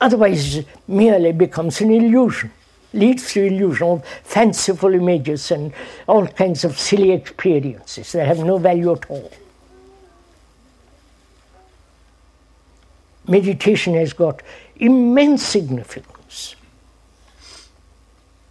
[0.00, 2.50] Otherwise, it merely becomes an illusion,
[2.92, 5.72] leads to illusion of fanciful images and
[6.06, 9.30] all kinds of silly experiences that have no value at all.
[13.26, 14.42] Meditation has got
[14.76, 16.54] immense significance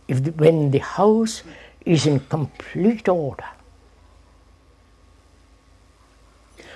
[0.07, 1.43] if the, when the house
[1.85, 3.45] is in complete order.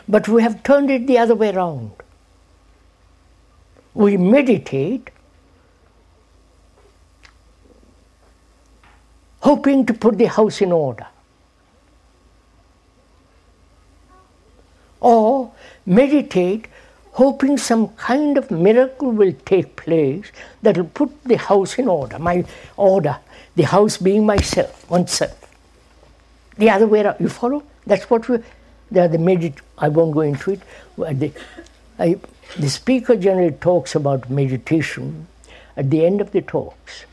[0.08, 1.92] But we have turned it the other way around.
[3.94, 5.12] We meditate
[9.42, 11.08] hoping to put the house in order.
[15.00, 15.52] Or
[15.86, 16.68] meditate
[17.20, 20.28] hoping some kind of miracle will take place
[20.62, 22.46] that will put the house in order, my
[22.78, 23.18] order,
[23.56, 25.38] the house being myself, oneself.
[26.58, 27.64] The other way around, you follow?
[27.86, 28.38] That's what we,
[28.90, 30.62] the, the medit, I won't go into it.
[30.98, 31.34] The,
[31.98, 32.16] I,
[32.58, 35.28] the speaker generally talks about meditation
[35.76, 37.04] at the end of the talks.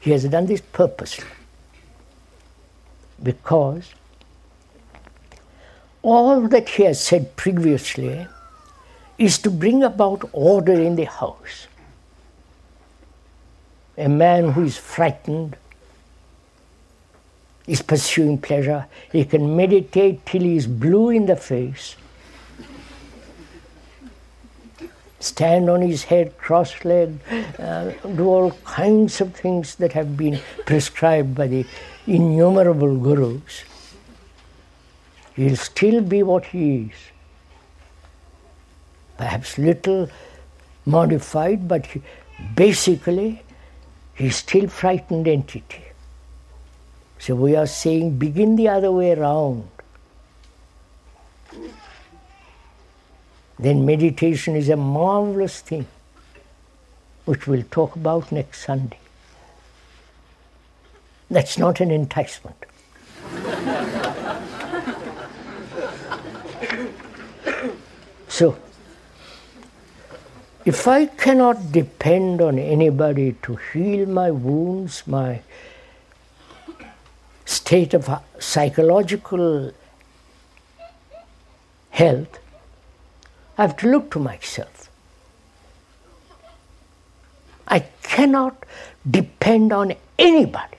[0.00, 1.24] He has done this purposely
[3.22, 3.94] because
[6.02, 8.26] all that he has said previously
[9.20, 11.66] is to bring about order in the house.
[13.98, 15.58] A man who is frightened
[17.66, 18.86] is pursuing pleasure.
[19.12, 21.96] He can meditate till he is blue in the face,
[25.20, 27.20] stand on his head cross legged,
[27.58, 31.66] uh, do all kinds of things that have been prescribed by the
[32.06, 33.64] innumerable gurus.
[35.36, 37.10] He'll still be what he is
[39.20, 40.08] perhaps little
[40.86, 41.86] modified, but
[42.56, 43.42] basically
[44.14, 45.84] he's still frightened entity.
[47.18, 49.68] So we are saying begin the other way around.
[53.58, 55.86] Then meditation is a marvelous thing,
[57.26, 58.96] which we'll talk about next Sunday.
[61.30, 62.56] That's not an enticement.
[68.28, 68.56] so,
[70.64, 75.40] if I cannot depend on anybody to heal my wounds, my
[77.46, 79.72] state of psychological
[81.90, 82.38] health,
[83.56, 84.90] I have to look to myself.
[87.66, 88.64] I cannot
[89.08, 90.76] depend on anybody.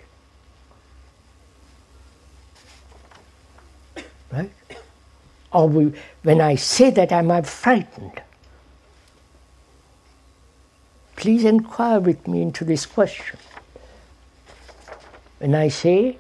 [4.32, 4.52] Right?
[5.52, 8.22] Or we, when I say that, am I frightened?
[11.22, 13.38] Please inquire with me into this question.
[15.38, 16.18] When I say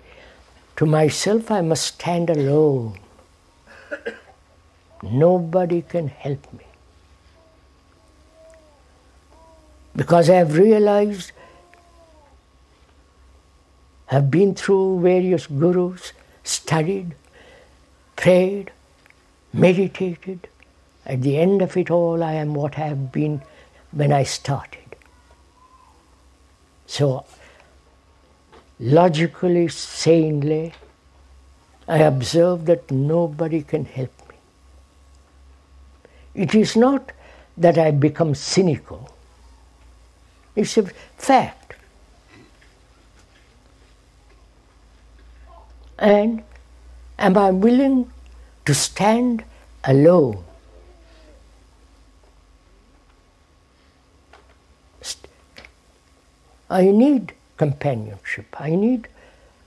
[0.76, 3.00] to myself, I must stand alone,
[5.02, 6.66] nobody can help me.
[9.96, 11.32] Because I have realized,
[14.06, 17.16] have been through various gurus, studied,
[18.18, 18.70] prayed,
[19.52, 20.48] meditated.
[21.08, 23.42] At the end of it all, I am what I have been
[23.92, 24.81] when I started.
[26.92, 27.24] So,
[28.78, 30.74] logically, sanely,
[31.88, 34.36] I observe that nobody can help me.
[36.34, 37.14] It is not
[37.56, 39.10] that I become cynical,
[40.54, 40.84] it's a
[41.16, 41.76] fact.
[45.98, 46.44] And
[47.18, 48.12] am I willing
[48.66, 49.46] to stand
[49.86, 50.44] alone?
[56.72, 58.46] I need companionship.
[58.60, 59.10] I need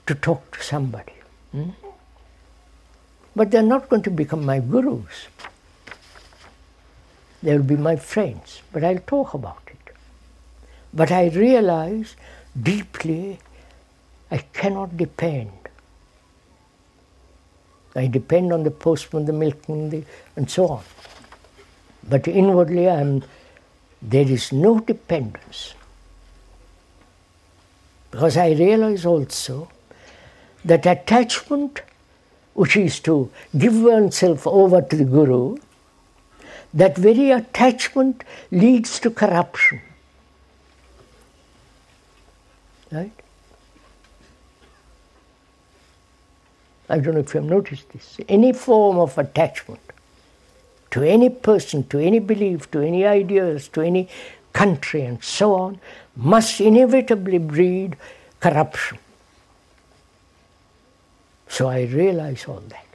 [0.07, 1.13] to talk to somebody.
[1.51, 1.69] Hmm?
[3.35, 5.27] But they're not going to become my gurus.
[7.43, 9.93] They'll be my friends, but I'll talk about it.
[10.93, 12.15] But I realize
[12.59, 13.37] deeply
[14.31, 15.51] I cannot depend.
[17.95, 20.03] I depend on the postman, the milkman, the,
[20.35, 20.83] and so on.
[22.09, 23.23] But inwardly, I'm,
[24.01, 25.75] there is no dependence.
[28.15, 29.69] Because I realize also
[30.63, 31.81] that attachment,
[32.53, 35.57] which is to give oneself over to the Guru,
[36.73, 39.81] that very attachment leads to corruption.
[42.89, 43.11] Right?
[46.87, 48.17] I don't know if you have noticed this.
[48.29, 49.81] Any form of attachment
[50.91, 54.07] to any person, to any belief, to any ideas, to any
[54.55, 55.79] country, and so on,
[56.15, 57.97] must inevitably breed
[58.39, 58.97] corruption.
[61.47, 62.85] So I realize all that.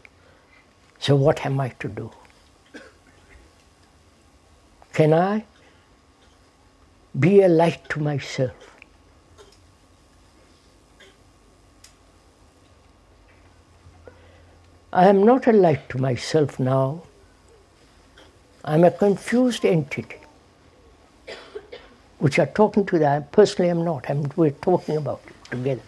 [0.99, 2.11] So, what am I to do?
[4.93, 5.45] Can I
[7.19, 8.71] be a light to myself?
[14.93, 17.03] I am not a light to myself now.
[18.65, 20.20] I'm a confused entity,
[22.21, 23.33] which are talking to that.
[23.33, 24.09] Personally, I'm not.
[24.09, 25.83] I'm, we're talking about it together.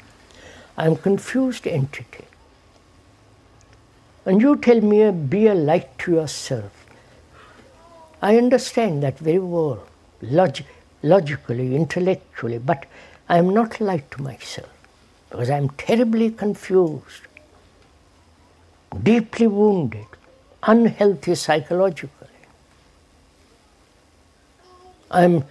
[0.77, 2.25] I'm confused entity.
[4.27, 6.73] And you tell me, be a light to yourself.
[8.21, 9.85] I understand that very well,
[10.21, 10.65] log-
[11.03, 12.87] logically, intellectually, but
[13.29, 14.71] I am not light to myself
[15.31, 17.23] because I am terribly confused
[19.03, 20.07] deeply wounded,
[20.63, 22.29] unhealthy psychologically.
[25.11, 25.45] I'm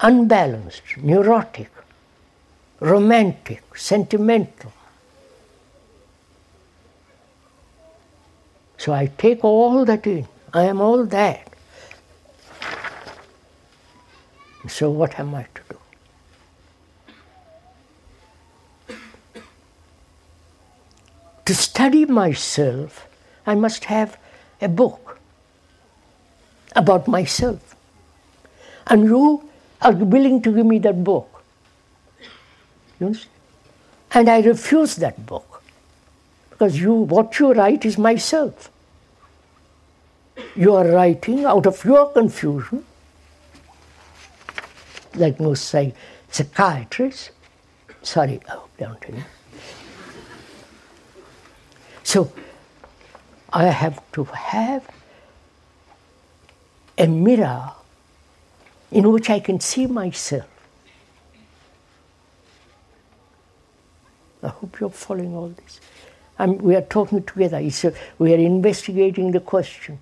[0.00, 1.70] unbalanced, neurotic,
[2.80, 4.72] romantic, sentimental.
[8.78, 10.26] So I take all that in.
[10.52, 11.48] I am all that.
[14.68, 15.78] So what am I to do?
[21.44, 23.06] to study myself,
[23.46, 24.18] I must have
[24.62, 25.18] a book
[26.74, 27.74] about myself.
[28.86, 29.48] And you
[29.84, 31.42] are you willing to give me that book.
[32.98, 33.14] You?
[34.12, 35.62] And I refuse that book.
[36.50, 38.70] Because you what you write is myself.
[40.56, 42.84] You are writing out of your confusion,
[45.14, 45.64] like most
[46.30, 47.30] psychiatrists.
[48.02, 49.24] Sorry, oh, don't you.
[52.02, 52.32] So
[53.52, 54.88] I have to have
[56.96, 57.72] a mirror
[58.90, 60.48] in which I can see myself.
[64.42, 65.80] I hope you're following all this.
[66.38, 67.58] I'm, we are talking together.
[67.58, 67.72] A,
[68.18, 70.00] we are investigating the question.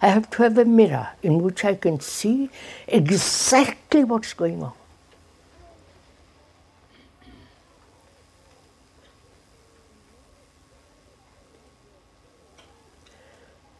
[0.00, 2.50] I have to have a mirror in which I can see
[2.86, 4.72] exactly what's going on.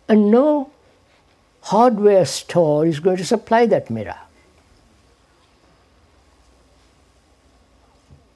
[0.09, 0.71] And no
[1.69, 4.17] hardware store is going to supply that mirror.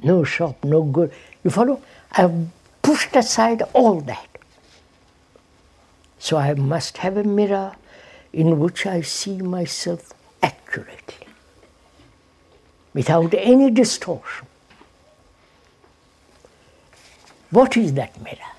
[0.02, 1.12] No shop, no good.
[1.42, 1.80] You follow?
[2.10, 2.48] I've
[2.82, 4.28] pushed aside all that.
[6.18, 7.74] So I must have a mirror
[8.34, 10.12] in which I see myself
[10.42, 11.26] accurately,
[12.92, 14.46] without any distortion.
[17.50, 18.52] What is that mirror?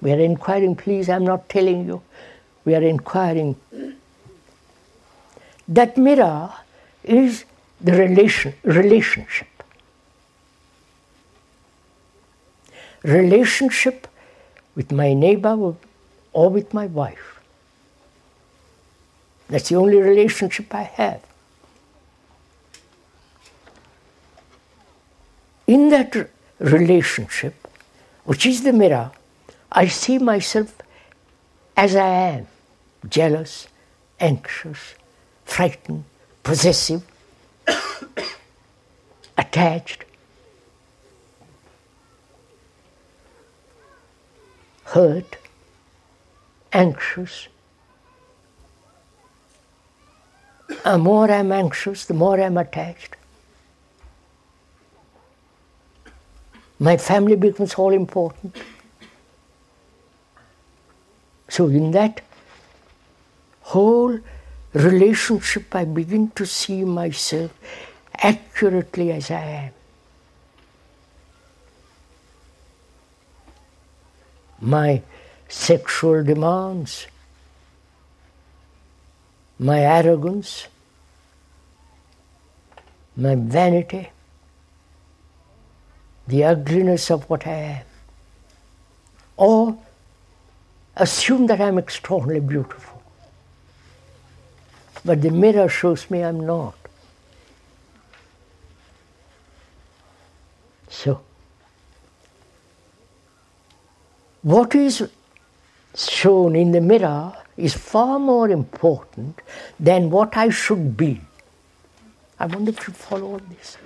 [0.00, 2.02] We are inquiring, please, I'm not telling you.
[2.64, 3.56] We are inquiring.
[5.68, 6.52] That mirror
[7.04, 7.44] is
[7.80, 9.48] the relation, relationship.
[13.02, 14.06] Relationship
[14.74, 15.74] with my neighbor
[16.32, 17.40] or with my wife.
[19.48, 21.22] That's the only relationship I have.
[25.66, 27.54] In that relationship,
[28.24, 29.10] which is the mirror,
[29.72, 30.80] I see myself
[31.76, 32.46] as I am
[33.08, 33.68] jealous,
[34.18, 34.94] anxious,
[35.44, 36.04] frightened,
[36.42, 37.02] possessive,
[39.38, 40.04] attached,
[44.84, 45.36] hurt,
[46.72, 47.48] anxious.
[50.84, 53.14] The more I'm anxious, the more I'm attached.
[56.78, 58.56] My family becomes all important.
[61.50, 62.20] So, in that
[63.62, 64.20] whole
[64.72, 67.50] relationship, I begin to see myself
[68.16, 69.72] accurately as I am.
[74.60, 75.02] My
[75.48, 77.08] sexual demands,
[79.58, 80.68] my arrogance,
[83.16, 84.08] my vanity,
[86.28, 87.84] the ugliness of what I am,
[89.36, 89.82] all
[90.96, 93.02] assume that I'm extraordinarily beautiful.
[95.04, 96.74] But the mirror shows me I'm not.
[100.88, 101.20] So,
[104.42, 105.08] what is
[105.94, 109.40] shown in the mirror is far more important
[109.78, 111.20] than what I should be.
[112.38, 113.76] I wonder if you follow all this.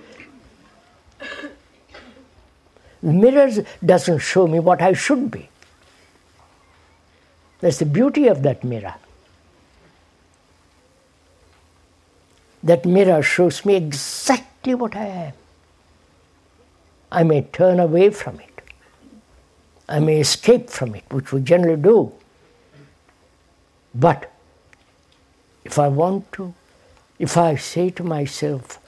[3.03, 3.51] The mirror
[3.85, 5.49] doesn't show me what I should be.
[7.65, 8.95] That's the beauty of that mirror.
[12.63, 15.33] That mirror shows me exactly what I am.
[17.11, 18.61] I may turn away from it.
[19.89, 22.13] I may escape from it, which we generally do.
[23.95, 24.31] But
[25.65, 26.53] if I want to,
[27.19, 28.79] if I say to myself,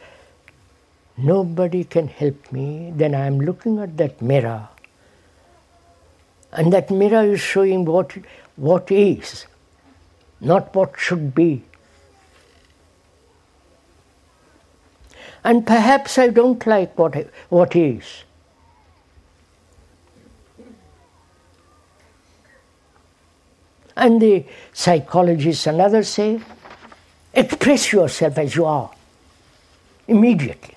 [1.17, 4.69] nobody can help me, then I am looking at that mirror.
[6.53, 8.15] And that mirror is showing what,
[8.57, 9.47] what is,
[10.41, 11.63] not what should be.
[15.45, 18.25] And perhaps I don't like what, what is.
[23.97, 26.41] And the psychologists and others say,
[27.33, 28.91] express yourself as you are
[30.09, 30.77] immediately.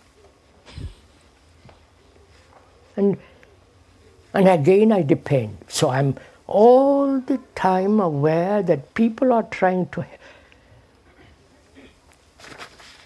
[2.95, 3.17] And,
[4.34, 5.57] and again, I depend.
[5.67, 6.15] So I'm
[6.49, 10.03] all the time aware that people are trying to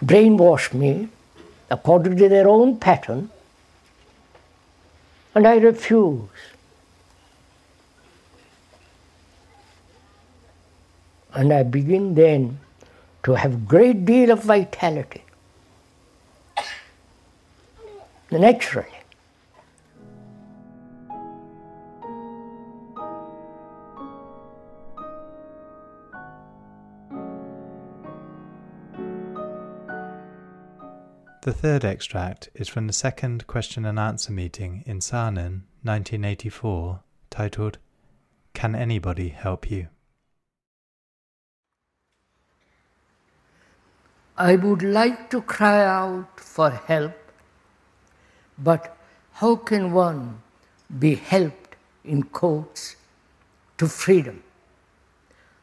[0.01, 1.09] brainwash me
[1.69, 3.29] according to their own pattern,
[5.35, 6.29] and I refuse.
[11.33, 12.59] And I begin then
[13.23, 15.23] to have great deal of vitality.
[18.31, 19.02] Naturally.
[31.43, 37.79] The third extract is from the second question and answer meeting in Saanen, 1984, titled
[38.53, 39.89] Can Anybody Help You?
[44.37, 47.17] I would like to cry out for help,
[48.57, 48.95] but
[49.33, 50.41] how can one
[50.97, 51.75] be helped,
[52.05, 52.95] in quotes,
[53.79, 54.41] to freedom?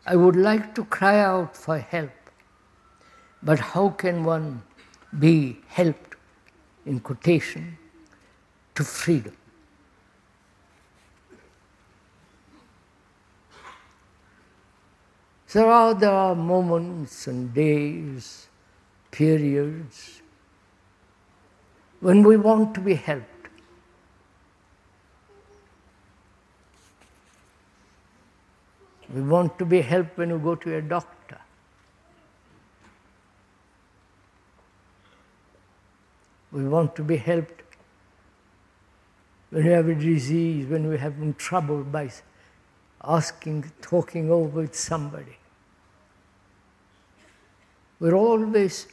[0.04, 2.12] I would like to cry out for help,
[3.42, 4.62] but how can one
[5.18, 6.16] be helped,
[6.86, 7.76] in quotation,
[8.74, 9.36] to freedom.
[15.52, 18.46] There are, there are moments and days,
[19.10, 20.22] periods,
[22.00, 23.26] when we want to be helped.
[29.12, 31.19] We want to be helped when we go to a doctor.
[36.52, 37.62] We want to be helped
[39.50, 42.10] when we have a disease, when we have been troubled by
[43.04, 45.36] asking, talking over with somebody.
[47.98, 48.86] We're always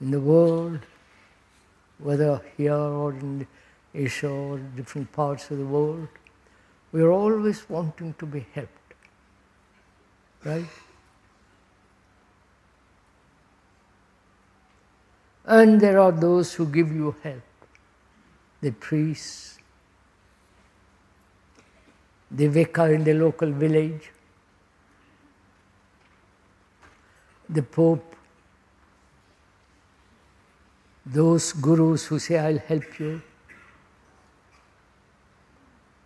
[0.00, 0.80] in the world,
[1.98, 3.46] whether here or in
[3.94, 6.08] Asia or different parts of the world,
[6.92, 8.70] we're always wanting to be helped.
[10.44, 10.66] Right?
[15.46, 17.42] And there are those who give you help
[18.60, 19.58] the priests,
[22.30, 24.10] the vicar in the local village,
[27.48, 28.16] the Pope,
[31.04, 33.22] those gurus who say, I'll help you.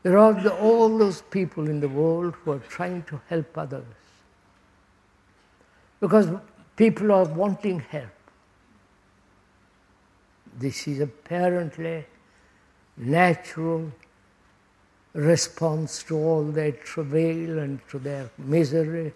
[0.02, 3.84] There are the, all those people in the world who are trying to help others.
[6.00, 6.28] Because
[6.76, 8.19] people are wanting help.
[10.58, 12.04] This is apparently
[12.96, 13.92] natural
[15.12, 19.12] response to all their travail and to their misery,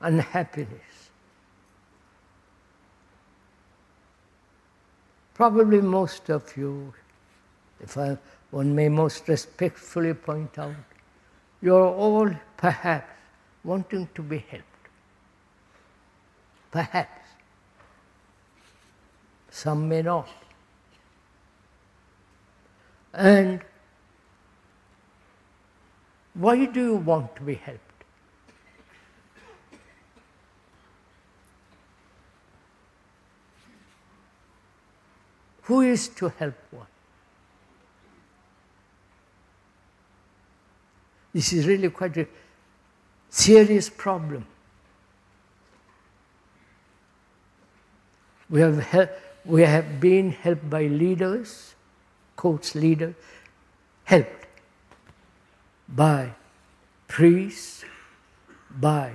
[0.00, 1.10] unhappiness.
[5.34, 6.92] Probably most of you,
[7.80, 8.18] if I,
[8.50, 10.74] one may most respectfully point out,
[11.62, 13.10] you're all perhaps
[13.64, 14.66] wanting to be helped.
[16.70, 17.28] Perhaps.
[19.50, 20.28] Some may not.
[23.12, 23.60] And
[26.34, 27.80] why do you want to be helped?
[35.62, 36.86] Who is to help one?
[41.32, 42.26] This is really quite a
[43.30, 44.46] serious problem.
[48.50, 49.10] We have,
[49.46, 51.74] we have been helped by leaders,
[52.36, 53.14] coach leader,
[54.04, 54.46] helped
[55.88, 56.32] by
[57.08, 57.84] priests,
[58.70, 59.12] by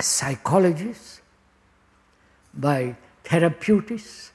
[0.00, 1.20] psychologists,
[2.52, 4.30] by therapeutists,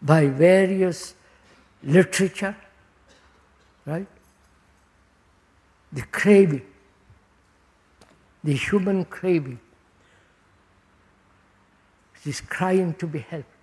[0.00, 1.14] by various
[1.82, 2.56] literature,
[3.84, 4.06] right?
[5.92, 6.66] The craving,
[8.44, 9.58] the human craving,
[12.24, 13.59] is crying to be helped.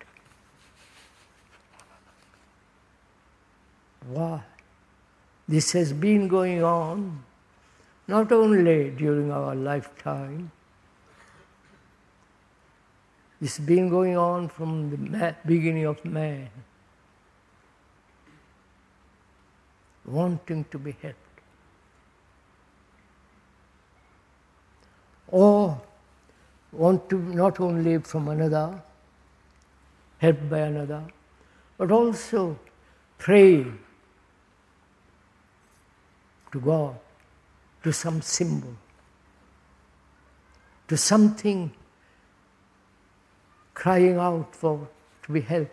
[4.08, 4.42] Why?
[5.46, 7.24] This has been going on
[8.06, 10.50] not only during our lifetime,
[13.40, 16.48] it's been going on from the beginning of man,
[20.06, 21.18] wanting to be helped.
[25.28, 25.80] Or
[26.72, 28.82] want to not only from another,
[30.16, 31.02] helped by another,
[31.76, 32.58] but also
[33.18, 33.66] pray
[36.52, 36.96] to God,
[37.82, 38.74] to some symbol,
[40.88, 41.72] to something
[43.74, 44.88] crying out for
[45.22, 45.72] to be helped.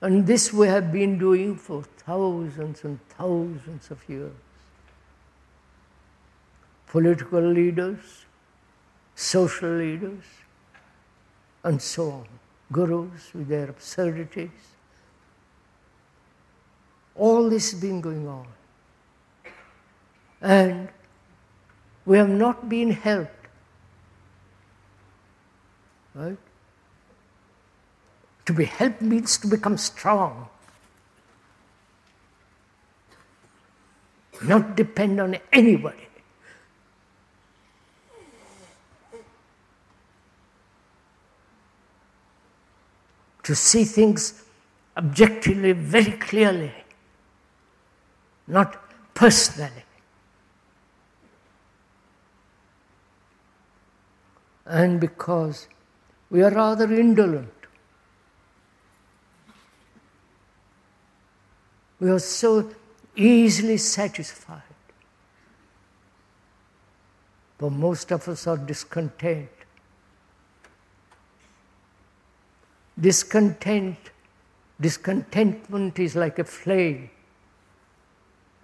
[0.00, 4.32] And this we have been doing for thousands and thousands of years.
[6.86, 8.24] Political leaders,
[9.14, 10.24] social leaders,
[11.64, 12.26] and so on.
[12.72, 14.77] Gurus with their absurdities.
[17.18, 18.46] All this has been going on.
[20.40, 20.88] And
[22.06, 23.48] we have not been helped.
[26.14, 26.38] Right?
[28.46, 30.48] To be helped means to become strong.
[34.42, 36.06] Not depend on anybody.
[43.42, 44.44] To see things
[44.96, 46.72] objectively, very clearly
[48.48, 48.76] not
[49.14, 49.84] personally.
[54.64, 55.68] And because
[56.30, 57.52] we are rather indolent,
[62.00, 62.70] we are so
[63.16, 64.62] easily satisfied.
[67.58, 69.48] But most of us are discontent.
[73.00, 73.98] Discontent,
[74.80, 77.10] discontentment is like a flame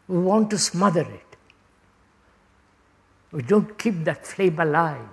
[0.09, 1.37] we want to smother it.
[3.33, 5.09] We don't keep that flame alive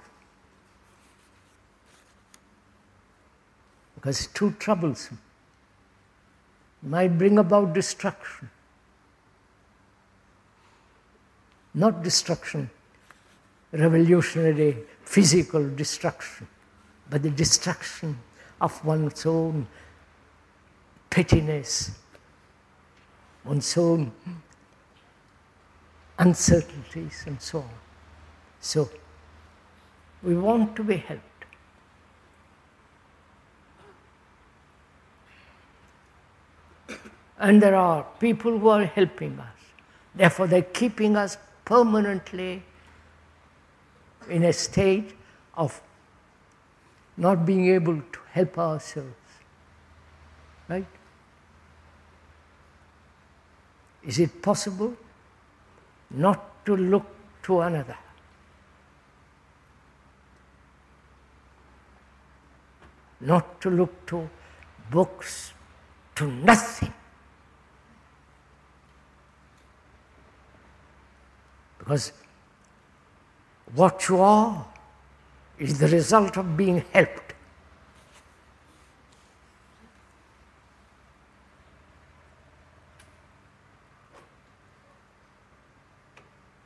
[3.96, 5.20] because it's too troublesome.
[6.84, 8.50] It might bring about destruction.
[11.74, 12.70] Not destruction,
[13.72, 16.48] revolutionary physical destruction,
[17.10, 18.18] but the destruction
[18.60, 19.68] of one's own
[21.10, 21.92] pettiness,
[23.46, 24.12] one's own
[26.22, 27.70] uncertainties, and so on.
[28.60, 28.90] So,
[30.22, 31.46] we want to be helped.
[37.40, 39.48] And there are people who are helping us.
[40.14, 42.62] Therefore, they're keeping us permanently
[44.30, 45.14] in a state
[45.56, 45.82] of
[47.18, 49.32] not being able to help ourselves.
[50.70, 50.86] Right?
[54.04, 54.96] Is it possible?
[56.14, 57.06] Not to look
[57.44, 57.98] to another.
[63.20, 64.30] Not to look to
[64.90, 65.54] books,
[66.16, 66.94] to nothing.
[71.80, 72.12] Because
[73.74, 74.66] what you are
[75.58, 77.31] is the result of being helped.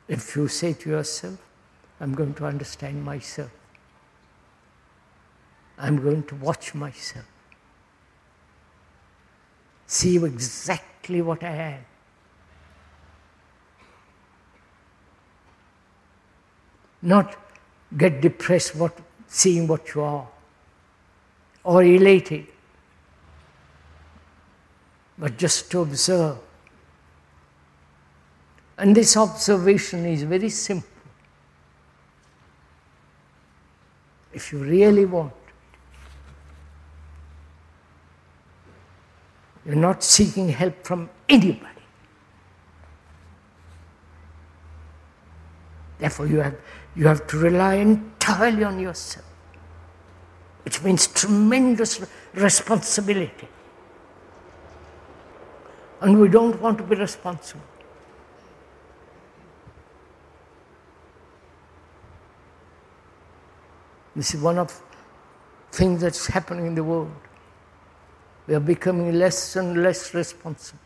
[0.08, 1.38] If you say to yourself,
[2.00, 3.50] I'm going to understand myself,
[5.78, 7.24] I'm going to watch myself,
[9.86, 11.84] see exactly what I am.
[17.02, 17.36] Not
[17.96, 18.98] get depressed what,
[19.28, 20.28] seeing what you are
[21.62, 22.46] or elated,
[25.18, 26.38] but just to observe
[28.78, 30.88] and this observation is very simple.
[34.32, 35.32] If you really want,
[39.66, 41.66] You're not seeking help from anybody.
[45.98, 46.56] Therefore, you have,
[46.94, 49.26] you have to rely entirely on yourself,
[50.64, 52.00] which means tremendous
[52.34, 53.48] responsibility.
[56.00, 57.64] And we don't want to be responsible.
[64.16, 64.82] This is one of
[65.70, 67.12] things that's happening in the world.
[68.46, 70.80] We are becoming less and less responsible.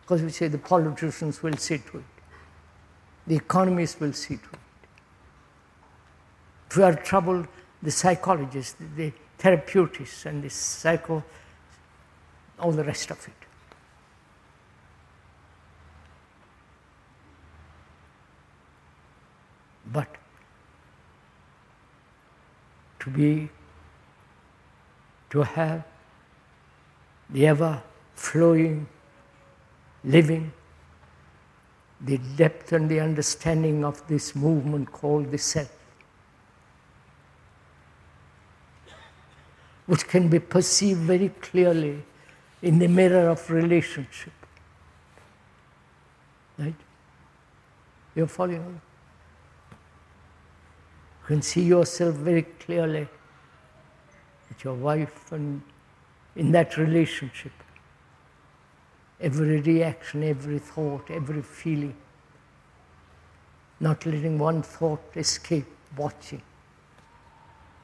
[0.00, 2.04] Because we say the politicians will see to it,
[3.26, 4.58] the economists will see to it.
[6.70, 7.46] If we are troubled,
[7.82, 11.22] the psychologists, the therapeutics, and the psycho,
[12.58, 13.34] all the rest of it.
[19.92, 20.08] But
[23.04, 23.48] to be,
[25.30, 25.84] to have
[27.28, 27.82] the ever
[28.14, 28.86] flowing,
[30.02, 30.52] living,
[32.00, 35.70] the depth and the understanding of this movement called the self,
[39.86, 42.02] which can be perceived very clearly
[42.62, 44.32] in the mirror of relationship.
[46.58, 46.74] Right?
[48.14, 48.80] You're following?
[51.24, 53.08] You can see yourself very clearly
[54.50, 55.62] with your wife and
[56.36, 57.52] in that relationship.
[59.18, 61.96] Every reaction, every thought, every feeling.
[63.80, 65.64] Not letting one thought escape,
[65.96, 66.42] watching.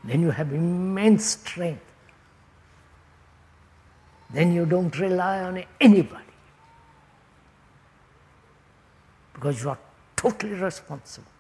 [0.05, 1.81] Then you have immense strength.
[4.29, 6.25] Then you don't rely on anybody.
[9.33, 9.79] Because you are
[10.15, 11.33] totally responsible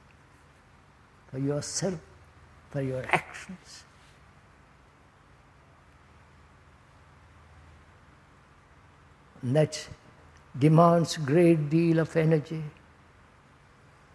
[1.31, 1.99] for yourself,
[2.71, 3.85] for your actions.
[9.43, 9.89] And that
[10.59, 12.63] demands great deal of energy,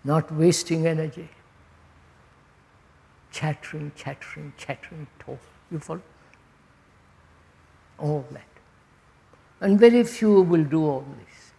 [0.03, 1.29] not wasting energy.
[3.31, 5.39] Chattering, chattering, chattering, talk.
[5.71, 6.01] You follow?
[7.97, 8.47] All that.
[9.59, 11.51] And very few will do all this.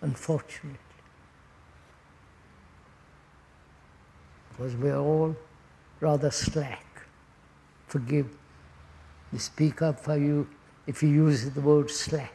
[0.00, 0.87] Unfortunately.
[4.58, 5.36] Because we are all
[6.00, 6.84] rather slack.
[7.86, 8.26] Forgive
[9.32, 10.48] me, speak up for you
[10.86, 12.34] if you use the word slack.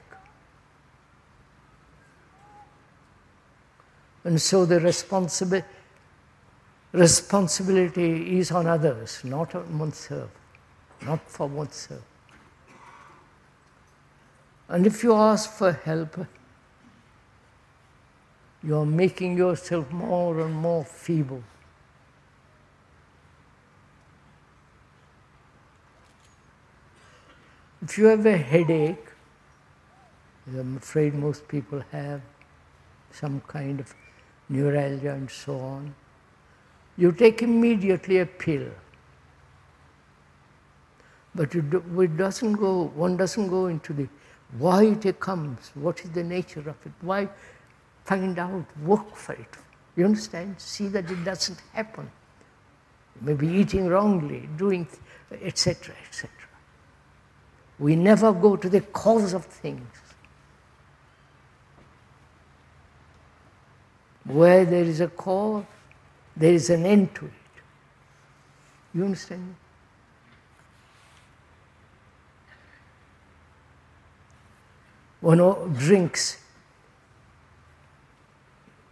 [4.24, 5.68] And so the responsibility
[6.94, 10.30] responsibility is on others, not on oneself,
[11.02, 12.04] not for oneself.
[14.70, 16.26] And if you ask for help,
[18.64, 21.44] you are making yourself more and more feeble.
[27.84, 29.08] If you have a headache,
[30.48, 32.22] I'm afraid most people have
[33.12, 33.94] some kind of
[34.48, 35.94] neuralgia and so on,
[36.96, 38.70] you take immediately a pill.
[41.36, 44.08] But it, doesn't go, one doesn't go into the
[44.58, 47.28] why it comes, what is the nature of it, why
[48.06, 49.58] find out, work for it.
[49.98, 50.56] You understand?
[50.58, 52.10] See that it doesn't happen.
[53.20, 54.88] Maybe eating wrongly, doing,
[55.42, 56.43] etc., etc.
[57.80, 59.88] We never go to the cause of things.
[64.26, 65.66] Where there is a cause,
[66.36, 67.32] there is an end to it.
[68.94, 69.56] You understand?
[75.20, 76.44] One drinks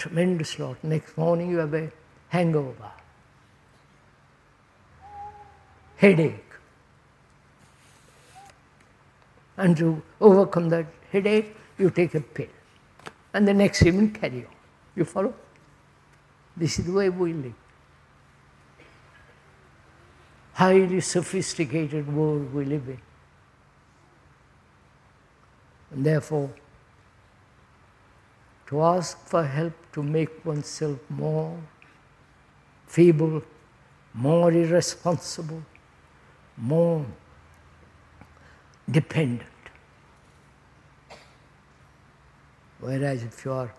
[0.02, 0.84] tremendous lot.
[0.84, 1.92] Next morning you have a
[2.30, 2.92] hangover,
[5.98, 6.51] headache.
[9.62, 12.48] And to overcome that headache, you take a pill.
[13.32, 14.56] And the next evening, carry on.
[14.96, 15.36] You follow?
[16.58, 17.54] This is the way we live.
[20.54, 23.00] Highly sophisticated world we live in.
[25.92, 26.50] And therefore,
[28.66, 31.56] to ask for help to make oneself more
[32.88, 33.44] feeble,
[34.16, 35.62] more irresponsible,
[36.58, 37.06] more
[38.90, 39.51] dependent.
[42.82, 43.74] Whereas if you are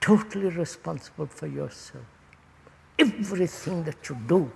[0.00, 2.04] totally responsible for yourself,
[2.98, 4.50] everything that you do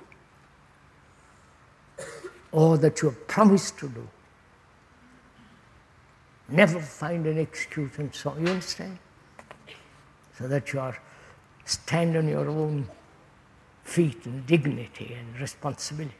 [2.50, 4.08] or that you have promised to do,
[6.48, 8.34] never find an excuse and so.
[8.38, 8.98] You understand?
[10.36, 10.98] So that you are
[11.64, 12.88] stand on your own
[13.84, 16.14] feet in dignity and responsibility.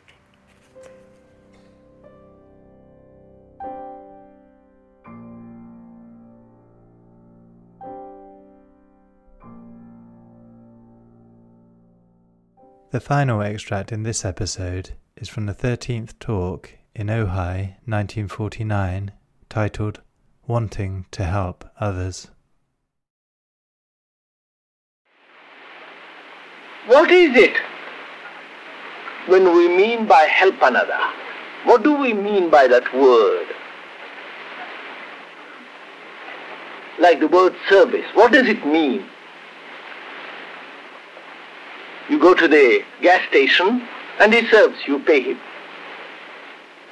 [12.93, 19.13] The final extract in this episode is from the 13th talk in Ojai 1949
[19.49, 20.03] titled
[20.47, 22.29] Wanting to Help Others.
[26.85, 27.57] What is it
[29.25, 31.01] when we mean by help another?
[31.65, 33.47] What do we mean by that word?
[36.99, 39.07] Like the word service, what does it mean?
[42.09, 43.87] You go to the gas station
[44.21, 45.39] and he serves, you pay him.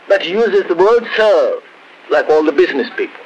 [0.09, 1.63] But he uses the word serve
[2.11, 3.21] like all the business people.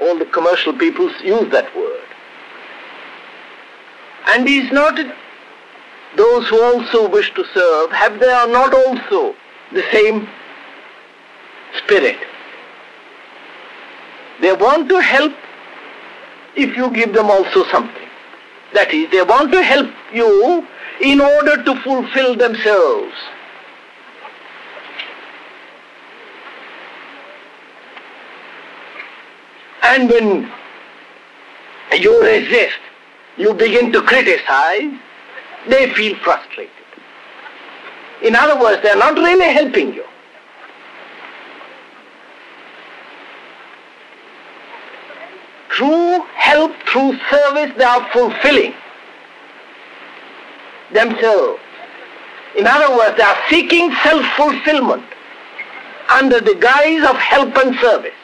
[0.00, 2.04] All the commercial people use that word.
[4.26, 4.96] And he's not
[6.16, 9.34] those who also wish to serve, have they are not also
[9.72, 10.28] the same
[11.78, 12.18] spirit.
[14.40, 15.32] They want to help
[16.58, 18.08] if you give them also something.
[18.74, 20.66] That is, they want to help you
[21.00, 23.14] in order to fulfill themselves.
[29.84, 30.52] And when
[31.98, 32.78] you resist,
[33.38, 34.92] you begin to criticize,
[35.68, 36.72] they feel frustrated.
[38.22, 40.04] In other words, they are not really helping you.
[45.76, 48.72] Through help, through service, they are fulfilling
[50.94, 51.60] themselves.
[52.56, 55.04] In other words, they are seeking self-fulfillment
[56.08, 58.20] under the guise of help and service.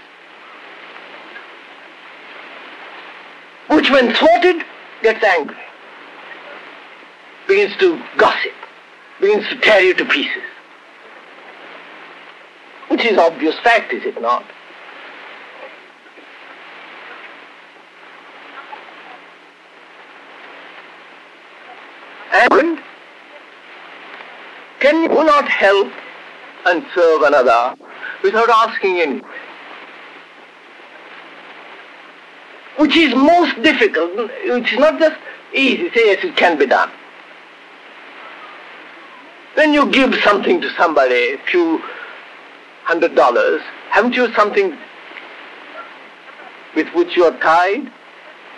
[3.68, 4.64] Which when thwarted,
[5.02, 5.56] gets angry,
[7.46, 8.52] begins to gossip,
[9.20, 10.42] begins to tear you to pieces.
[12.88, 14.44] Which is obvious fact, is it not?
[22.34, 22.80] And
[24.80, 25.92] can you not help
[26.66, 27.76] and serve another
[28.24, 29.28] without asking anything?
[32.76, 35.16] Which is most difficult, which is not just
[35.54, 36.90] easy, say yes, it can be done.
[39.54, 41.78] When you give something to somebody, a few
[42.82, 44.76] hundred dollars, haven't you something
[46.74, 47.92] with which you are tied?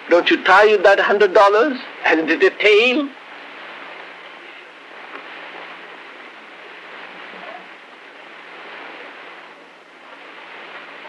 [0.08, 1.78] Don't you tie that hundred dollars?
[2.04, 3.10] Hasn't it a tail?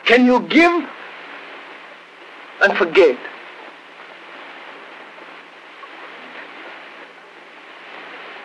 [0.07, 0.71] Can you give
[2.61, 3.17] and forget?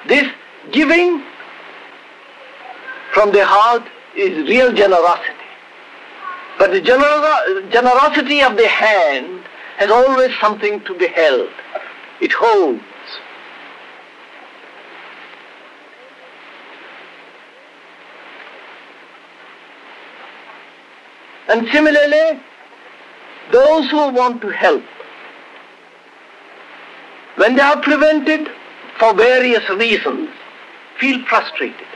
[0.08, 0.28] This
[0.72, 1.22] giving
[3.12, 3.84] from the heart
[4.16, 5.46] is real generosity.
[6.58, 9.44] But the gener- generosity of the hand
[9.76, 11.50] has always something to be held.
[12.20, 12.82] It holds.
[21.48, 22.40] And similarly,
[23.50, 24.82] those who want to help,
[27.36, 28.48] when they are prevented
[28.98, 30.28] for various reasons,
[31.00, 31.86] feel frustrated,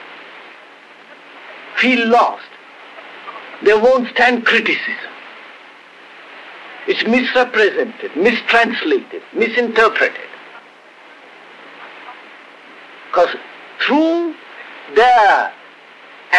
[1.76, 2.44] feel lost.
[3.62, 5.12] They won't stand criticism.
[6.88, 10.20] It's misrepresented, mistranslated, misinterpreted.
[13.08, 13.34] Because
[13.80, 14.34] through
[14.94, 15.52] their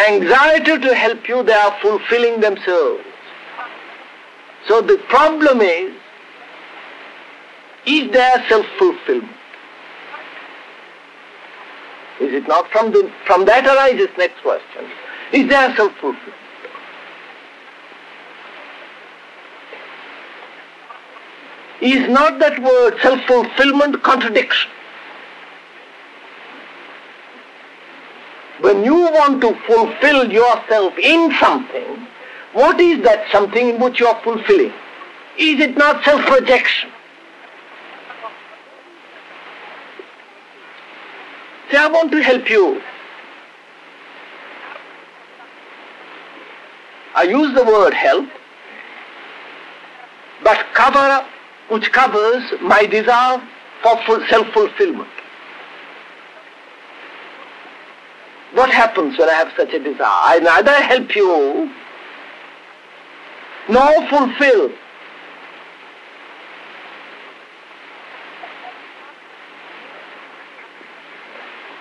[0.06, 3.04] anxiety to help you, they are fulfilling themselves.
[4.66, 5.94] So the problem is,
[7.86, 9.32] is there self-fulfillment?
[12.20, 12.70] Is it not?
[12.70, 14.90] From, the, from that arises next question.
[15.32, 16.34] Is there self-fulfillment?
[21.80, 24.70] Is not that word self-fulfillment contradiction?
[28.68, 32.06] When you want to fulfill yourself in something,
[32.52, 34.74] what is that something in which you are fulfilling?
[35.38, 36.90] Is it not self-projection?
[41.70, 42.82] Say, I want to help you.
[47.14, 48.28] I use the word help,
[50.44, 51.26] but cover,
[51.70, 53.42] which covers my desire
[53.82, 55.08] for self-fulfillment.
[58.58, 60.00] What happens when I have such a desire?
[60.00, 61.70] I neither help you
[63.68, 64.72] nor fulfill.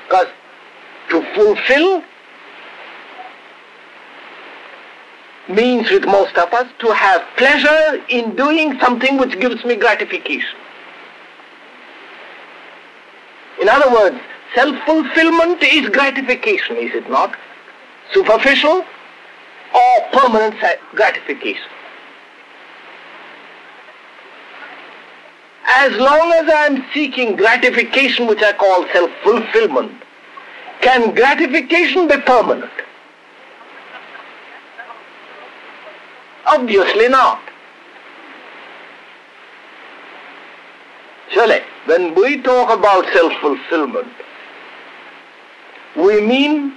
[0.03, 0.27] Because
[1.09, 2.03] to fulfill
[5.49, 10.59] means with most of us to have pleasure in doing something which gives me gratification.
[13.59, 14.19] In other words,
[14.57, 17.35] self-fulfillment is gratification, is it not?
[18.11, 18.83] Superficial
[19.75, 20.55] or permanent
[20.95, 21.69] gratification.
[25.67, 29.91] As long as I am seeking gratification, which I call self-fulfillment,
[30.81, 32.71] can gratification be permanent?
[36.47, 37.41] Obviously not.
[41.29, 44.07] Surely, when we talk about self-fulfillment,
[45.97, 46.73] we mean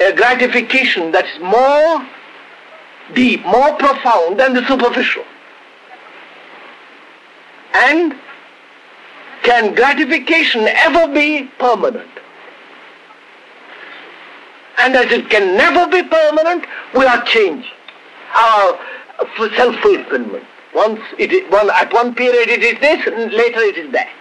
[0.00, 2.06] a gratification that is more
[3.14, 5.24] deep, more profound than the superficial.
[7.74, 8.14] And
[9.42, 12.10] can gratification ever be permanent?
[14.78, 17.70] And as it can never be permanent, we are changing
[18.34, 18.78] our
[19.56, 20.44] self-fulfillment.
[20.74, 24.12] Once it is, one, at one period it is this, and later it is that.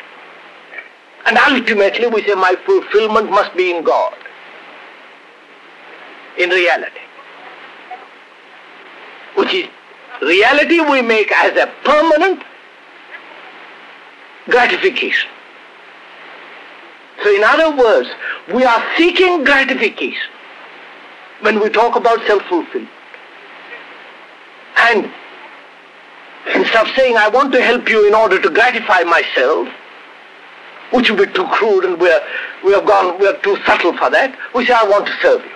[1.26, 4.14] And ultimately we say my fulfillment must be in God,
[6.38, 7.00] in reality.
[9.36, 9.68] Which is
[10.22, 12.44] reality we make as a permanent
[14.50, 15.30] gratification.
[17.24, 18.10] So in other words,
[18.54, 20.30] we are seeking gratification
[21.41, 22.90] when we talk about self-fulfillment.
[24.78, 25.12] And
[26.54, 29.70] instead of saying, I want to help you in order to gratify myself,
[30.94, 32.22] which would be too crude and we're,
[32.64, 35.41] we have gone, we are too subtle for that, we say, I want to serve
[35.44, 35.52] you.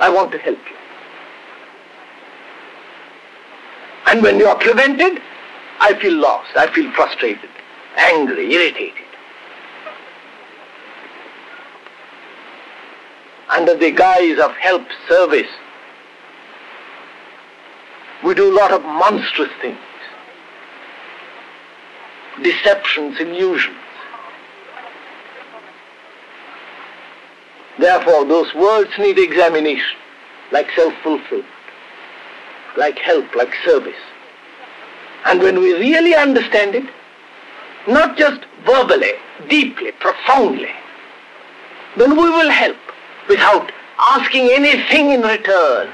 [0.00, 0.76] I want to help you.
[4.06, 5.20] And when you are prevented,
[5.80, 7.50] I feel lost, I feel frustrated,
[7.96, 9.06] angry, irritated.
[13.48, 15.48] under the guise of help service.
[18.24, 19.78] We do a lot of monstrous things.
[22.42, 23.76] Deceptions, illusions.
[27.78, 29.98] Therefore, those words need examination,
[30.50, 31.46] like self-fulfillment,
[32.76, 33.94] like help, like service.
[35.26, 36.84] And when we really understand it,
[37.86, 39.12] not just verbally,
[39.48, 40.70] deeply, profoundly,
[41.96, 42.76] then we will help
[43.28, 45.90] without asking anything in return.